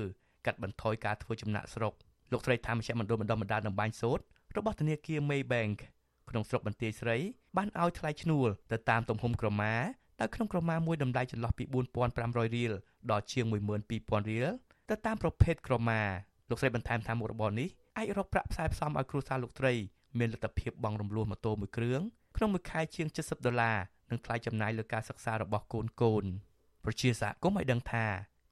[0.46, 1.92] កាត់បន្ថយការធ្វើចំណាក់ស្រុក
[2.32, 4.24] លោកស្រីថាមជ្ឈមណ្ឌលបណ្ដុះបណ្ដាលតម្បាញសូត្រ
[4.56, 5.78] របស់ធនាគារ Maybank
[6.30, 7.16] ក្នុងស្រុកបន្ទាយស្រី
[7.56, 9.74] បានឲ្យថ្លៃឈ្នួលទៅតាមទំហំក្រមា
[10.20, 11.64] ដោយក្នុងក្រមាមួយតម្លៃចន្លោះពី
[12.10, 12.72] 4500រៀល
[13.10, 14.46] ដល់ជាង12000រៀល
[14.90, 16.00] ទៅតាមប្រភេទក្រមា
[16.50, 19.74] លោកស្រីបន្ថែមថាមុខរបរនេះ អាចរកប្រាក់ផ្សាយផ្សំឲ្យគ្រួសារលោកស្រី
[20.18, 22.00] មានលទ្ធភាពបង់រំលោះម៉ូតូមួយគ្រឿង
[22.36, 23.78] ក្នុងមួយខែជាង70ដុល្លារ
[24.10, 26.24] និងថ្លៃចំណាយលើការសិក្សារបស់កូនកូន
[26.84, 28.04] ប្រជាសហគមន៍ឲ្យដឹងថា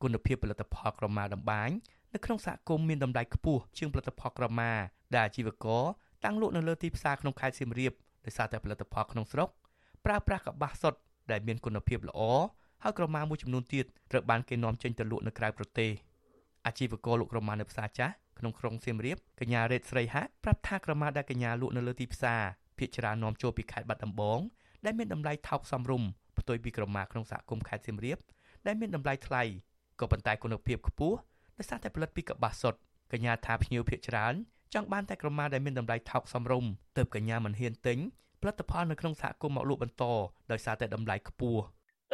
[0.03, 1.71] គុណភាពផលិតផលក្រមាតម្បាញ
[2.15, 4.73] នៅក្នុងសហគមន៍មានតម្លៃខ្ពស់ជាងផលិតផលក្រមា
[5.13, 5.85] ដែលអាជីវករ
[6.25, 7.93] តាំងលក់នៅលើទីផ្សារក្នុងខេត្តសៀមរាប
[8.25, 9.49] ដោយសារតែផលិតផលក្នុងស្រុក
[10.05, 10.99] ប្រើប្រាស់កប្បាសសុទ្ធ
[11.31, 12.21] ដែលមានគុណភាពល្អ
[12.83, 15.91] ហើយក្រមាមួយចំនួនទៀតត្រូវបានគេនាំចេញទៅលក់នៅក្រៅប្រទេស
[16.67, 22.43] អាជីវករលក់ក្រមានៅផ្សារចាស់ ក្នុងក្រុងសៀមរាបកញ្ញារ៉េតស្រីហាក់ប្រាប់ថាក្រមាដែលកញ្ញាលក់នៅលើទីផ្សារ
[22.79, 24.41] ភាគច្រើននាំចូលពីខេត្តបាត់ដំបង
[24.85, 26.09] ដែលមានតម្លៃថោកសមរម្យ
[26.39, 28.19] ផ្ទុយពីក្រមាក្នុងសហគមន៍ខេត្តសៀមរាប
[28.67, 29.43] ដែលមានតម្លៃថ្លៃ
[30.01, 31.17] ក៏ប៉ុន្តែគុណភាពខ្ពស់
[31.59, 32.79] ដោយសារតែផលិតពីកប្បាសសុទ្ធ
[33.13, 34.35] កញ្ញាថាភ្ញៀវភាគច្រើន
[34.75, 37.99] ចង់បានតែក្រមាដែលមានតម្លៃថោកសមរម្យទើបកញ្ញាមិនហ៊ានទិញ
[38.41, 40.05] ផលិតផលនៅក្នុងសហគមន៍មកលក់បន្ត
[40.51, 41.63] ដោយសារតែតម្លៃខ្ពស់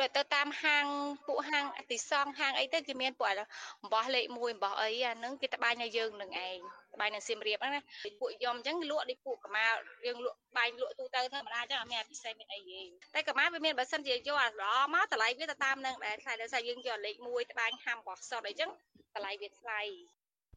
[0.00, 0.86] ព្រោះទៅតាមហាង
[1.26, 6.58] ពួកហាងអតិសងហាងអីទៅគេមានពួកអំបោះលេខ1អំបោះអីអាហ្នឹងគេត្បាញឲ្យយើងនឹងឯង
[6.94, 7.82] ត្បាញនៅសៀមរាបហ្នឹងណា
[8.20, 9.66] ពួកយំអញ្ចឹងលក់ដូចពួកកម្មា
[10.06, 12.80] យើងលក់បាញ់លក់ទូទៅធម្មតាអញ្ចឹងអត់មានពិសេសមានអីទេ
[13.14, 18.70] តែកម្មាវាមានបើសិនជាយកអាល្អមកតម្លៃវាទៅតាមនឹងដែរថ្លៃដោយសារយើងយកលេខ1ត្បាញហាំបោះសតអីចឹង
[19.14, 19.80] តម្លៃវាថ្លៃ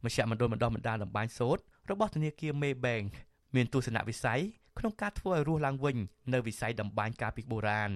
[0.03, 3.11] មជ្ឈមណ្ឌលបណ្ដោះបណ្ដាលតម្បាញសូត្ររបស់ធនាគារ Maybank
[3.55, 4.41] មានទស្សនវិស័យ
[4.79, 5.97] ក្នុងការធ្វើឲ្យរស់ឡើងវិញ
[6.33, 7.91] នៅវិស័យតម្បាញកាលពីបុរាណ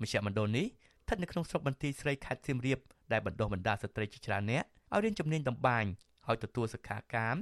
[0.00, 2.78] មជ្ឈមណ្ឌលនេះស្ថិតនៅក្នុងស្រុកបន្ទាយស្រីខេត្តសៀមរាប
[3.12, 5.84] ដែលបណ្ដុះបណ្ដាលស្ត្រីជាច្រើនអ្នកឲ្យរៀនជំនាញតម្បាញ
[6.26, 7.36] ហើយទទួលសិក្ខាកាម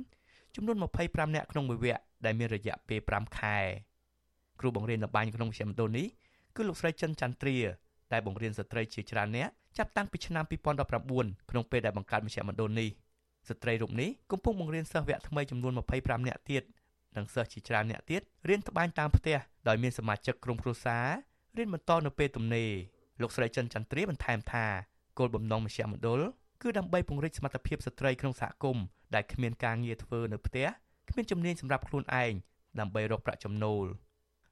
[0.56, 3.58] ចំនួន25នាក់ក្នុងមួយវគ្គដែលមានរយៈពេល5ខែ
[4.60, 6.06] គ្រូបង្រៀនតម្បាញក្នុងមជ្ឈមណ្ឌលនេះ
[6.56, 7.56] គឺលោកស្រីចិនចន្ទ្រា
[8.12, 9.48] ដែលបង្រៀនស្ត្រីជាច្រើនអ្នក
[9.78, 12.88] ចាប់តាំងពីឆ្នាំ2019ក្នុងពេលដែលបង្កើតមជ្ឈមណ្ឌលនេះ
[13.48, 16.62] ស្ត្រីរូបនេះកំពុងបង្រៀនសិស្សវគ្គថ្មីចំនួន25នាក់ទៀត
[17.16, 19.38] និងសិស្សជាច្រើនអ្នកទៀតរៀនត្បាញតាមផ្ទះ
[19.68, 21.06] ដោយមានសមាជិកក្រុមគ្រួសារ
[21.58, 22.70] រៀនបន្តនៅពេលទំនេរ
[23.20, 24.66] លោកស្រីចិនចន្ទ្រាបន្ថែមថា
[25.18, 26.20] គោលបំណងមជ្ឈមណ្ឌល
[26.62, 30.68] គឺដើម្បីពង្រីកសមត្ថភាពស្ត្រីក្នុងសហគមន៍ដែលគ្មានការងារធ្វើនៅផ្ទះ
[31.10, 32.32] គ្មានជំនាញសម្រាប់ខ្លួនឯង
[32.80, 33.84] ដើម្បីរកប្រាក់ចំណូល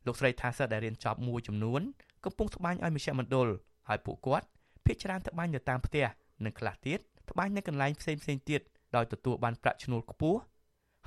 [0.07, 1.81] លោកស្រីថាសិស្សដែលរៀនចប់មួយចំនួន
[2.25, 3.49] កំពុងត្បាញឲ្យមជ្ឈមណ្ឌល
[3.89, 4.47] ហើយពួកគាត់
[4.85, 6.07] ភាគច្រើនត្បាញនៅតាមផ្ទះ
[6.45, 6.99] និងខ្លះទៀត
[7.31, 8.61] ត្បាញនៅកន្លែងផ្សេងផ្សេងទៀត
[8.97, 10.41] ដោយទទួលបានប្រាក់ឈ្នួលខ្ពស់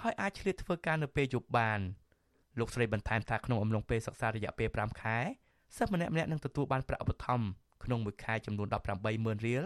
[0.01, 1.79] ហើយអាចឆ្លៀតធ្វើការនៅពេលយប់បាន
[2.59, 5.17] លោកស្រីបន្ថែមថាក្នុងអំឡុងពេលសិក្សារយៈពេល5ខែ
[5.77, 8.67] សិស្សម្នាក់ៗនឹងទទួលបានប្រាក់ឧបត្ថម្ភក្នុងមួយខែចំនួន
[9.05, 9.63] 180,000រៀល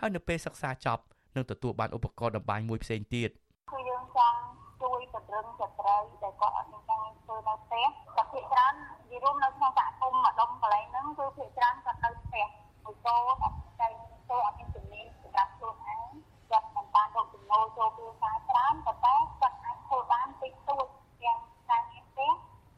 [0.00, 1.02] ហើយនៅពេលសិក្សាចប់
[1.36, 3.30] នឹងទទួលបានឧបករណ៍តម្បាញមួយផ្សេងទៀត
[3.72, 4.38] គឺយើងចង់
[4.82, 7.86] ជួយពង្រឹងស្ត្រីដែលគាត់អត់មានការធ្វើនៅផ្ទះ
[8.16, 12.46] តែភាគច្រើននិយាយរួមនៅក្នុងសហគមន៍ម្ដុំកន្លែងហ្នឹងគឺភាគច្រើនគាត់នៅផ្ទះ
[12.84, 13.88] មួយកោអត់តែ
[14.26, 16.10] ធ្វើអត់មានជំនាញសម្រាប់ខ្លួនឯង
[16.50, 20.86] គាត់មិនបានរកចំណូលចូលគ្រួសារច្រើនប៉ុន្តែគាត់អាចធ្វើបានតិចតួច
[21.22, 21.38] ទាំង
[21.70, 22.30] ការងារផ្ទះ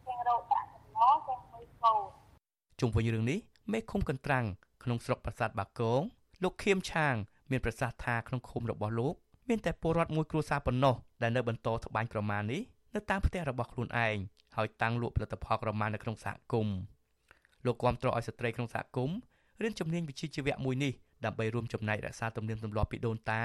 [0.07, 1.95] ទាំងរកប្រាក់ចំណូលទាំងមួយកោ
[2.81, 3.39] ជុំវិញរឿងនេះ
[3.73, 4.45] មេឃុំកន្ត្រាំង
[4.85, 6.03] ក្នុងស្រុកប្រាសាទបាគង
[6.43, 7.15] លោកខៀមឆាង
[7.51, 9.15] មានប្រសាសន៍ថាក្នុងឃុំរបស់លោក
[9.49, 12.61] មានតែពលរដ្ឋមួយគ្រួសារប៉ុណ្ណោះដែលនៅបន្តត្បាញក្រមានេះ
[12.95, 14.17] នៅតាមផ្ទះរបស់ខ្លួនឯង
[14.57, 16.77] ហើយតាំងលក់ផលិតផលក្រមានៅក្នុងសហគមន៍
[17.67, 19.17] លោកគាំទ្រឲ្យស្ត្រីក្នុងសហគមន៍
[19.63, 20.93] រៀនជំនាញវិជ្ជាជីវៈមួយនេះ
[21.25, 23.43] ដើម្បីរួមចំណែករក្សាទំនៀមទម្លាប់ពីដូនតា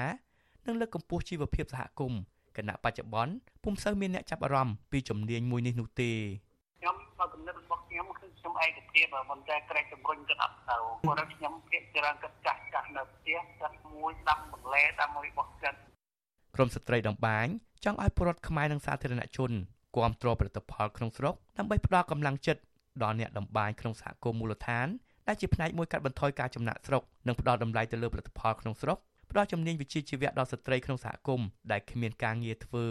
[0.66, 2.20] និងលើកកម្ពស់ជីវភាពសហគមន៍
[2.56, 3.32] គណៈបច្ចុប្បន្ន
[3.62, 6.43] ពុំសូវមានអ្នកចាប់អារម្មណ៍ពីជំនាញមួយនេះនោះទេខ្ញុំបើ
[7.34, 15.74] គំនិតរបស់ខ្ញុំគឺខ្ញុំឯកភាពមិនតែក្រែកជំរុញទៅអត់ទៅព្រោះខ្ញុំភាគច្រើនគិតចាស់ចាស់នៅផ្ទះគិតមួយដាំបន្លែដាំមួយរបស់គិត
[16.54, 17.46] ក្រមស្ត្រីដងបាញ
[17.84, 19.52] ចង់ឲ្យពលរដ្ឋខ្មែរនិងសាធារណជន
[19.96, 22.62] គាំទ្រផលិតផលក្នុងស្រុកដើម្បីផ្ដល់កម្លាំងចិត្ត
[23.02, 24.86] ដល់អ្នកដំបានក្នុងសហគមន៍មូលដ្ឋាន
[25.28, 28.98] ដែលជាផ្នែកមួយកាត់បន្ថយការចំណាក់ស្រុកនិងផ្ដល់តម្លៃទៅលើផលិតផលក្នុងស្រុក
[29.30, 32.86] ផ្ដល់ជំនាញវិជ្ជាជីវៈដល់ស្ត្រីក្នុងសហគមន៍ដែលគ្មានការងារធ្វើ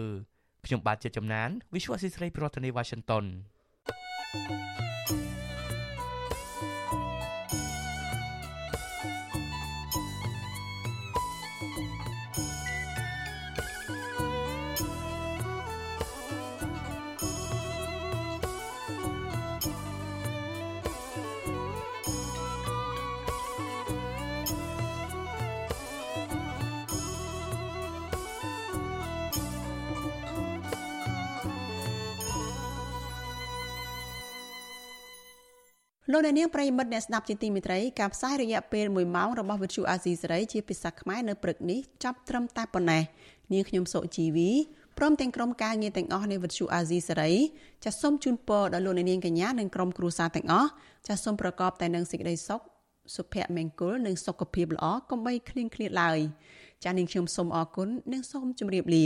[0.65, 3.25] ខ្ញុំបាទជាចំណាន Visual Assisray ប្រធានាទី Washington
[4.33, 4.92] Música
[36.15, 43.03] លោកអ្នកនាងប្រិមិត្តអ្នកស្ដាប់ជាទីមេត្រីការផ្សាយរយៈពេល1ម៉ោងរបស់វិទ្យុអាស៊ីសេរីជាភាសាខ្មែរនៅព្រឹកនេះចាប់ត្រឹមតែប៉ុណ្ណេះ
[43.53, 44.49] នាងខ្ញុំសុជីវី
[44.97, 47.31] ព្រមទាំងក្រុមការងារទាំងអស់នៃវិទ្យុអាស៊ីសេរី
[47.83, 50.69] ចាសសូមជូនពរដល់លោកអ្នកនាងកញ្ញានិងក្រុមគ្រួសារទាំងអស់
[51.07, 52.61] ចាសសូមប្រកបតែនឹងសេចក្តីសុខ
[53.15, 56.19] សុភមង្គលនិងសុខភាពល្អកុំបីឃ្លៀងឃ្លាតឡើយ
[56.83, 59.05] ចាសនាងខ្ញុំសូមអរគុណនិងសូមជម្រាបលា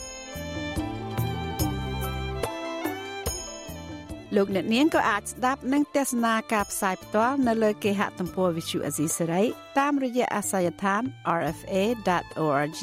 [4.35, 9.45] លោកអ្នកនាងក៏អាចស្ដាប់និងទស្សនាការផ្សាយផ្ទាល់នៅលើគេហទំព័រ Visual Asia Serai
[9.79, 11.01] តាមរយៈអាសយដ្ឋាន
[11.47, 12.81] rfa.org/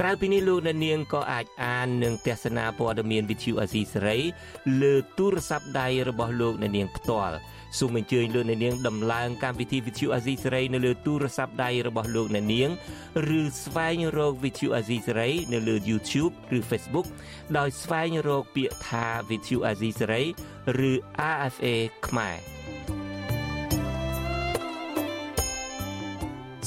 [0.00, 4.20] ក្រៅពីនេះលោកអ្នកនាងក៏អាចអាននិងទស្សនាព័ត៌មាន Visual Asia Serai
[4.82, 7.36] លើទូរស័ព្ទដៃរបស់លោកអ្នកនាងផ្ទាល់
[7.76, 12.70] សូមអញ្ជើញលោកអ្នកនាងដំឡើងកម្មវិធី Vithu Azizi Saray នៅលើទូរស័ព្ទដៃរបស់លោកអ្នកនាង
[13.38, 17.06] ឬស្វែងរក Vithu Azizi Saray នៅលើ YouTube ឬ Facebook
[17.58, 20.26] ដោយស្វែងរកពាក្យថា Vithu Azizi Saray
[20.88, 20.92] ឬ
[21.34, 21.66] RFA
[22.06, 22.36] ខ្មែរ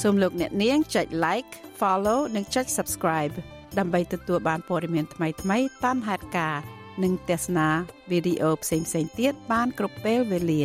[0.02, 3.34] សូមលោកអ្នកនាងចុច like follow និងចុច subscribe
[3.78, 6.62] ដើម្បីទទួលបានព័ត៌មានថ្មីៗតាមហេតុការណ៍
[7.02, 7.68] និងទស្សនា
[8.10, 8.88] វីដេអូផ្សេងៗ
[9.18, 10.64] ទៀតបានគ្រប់ពេលវេលា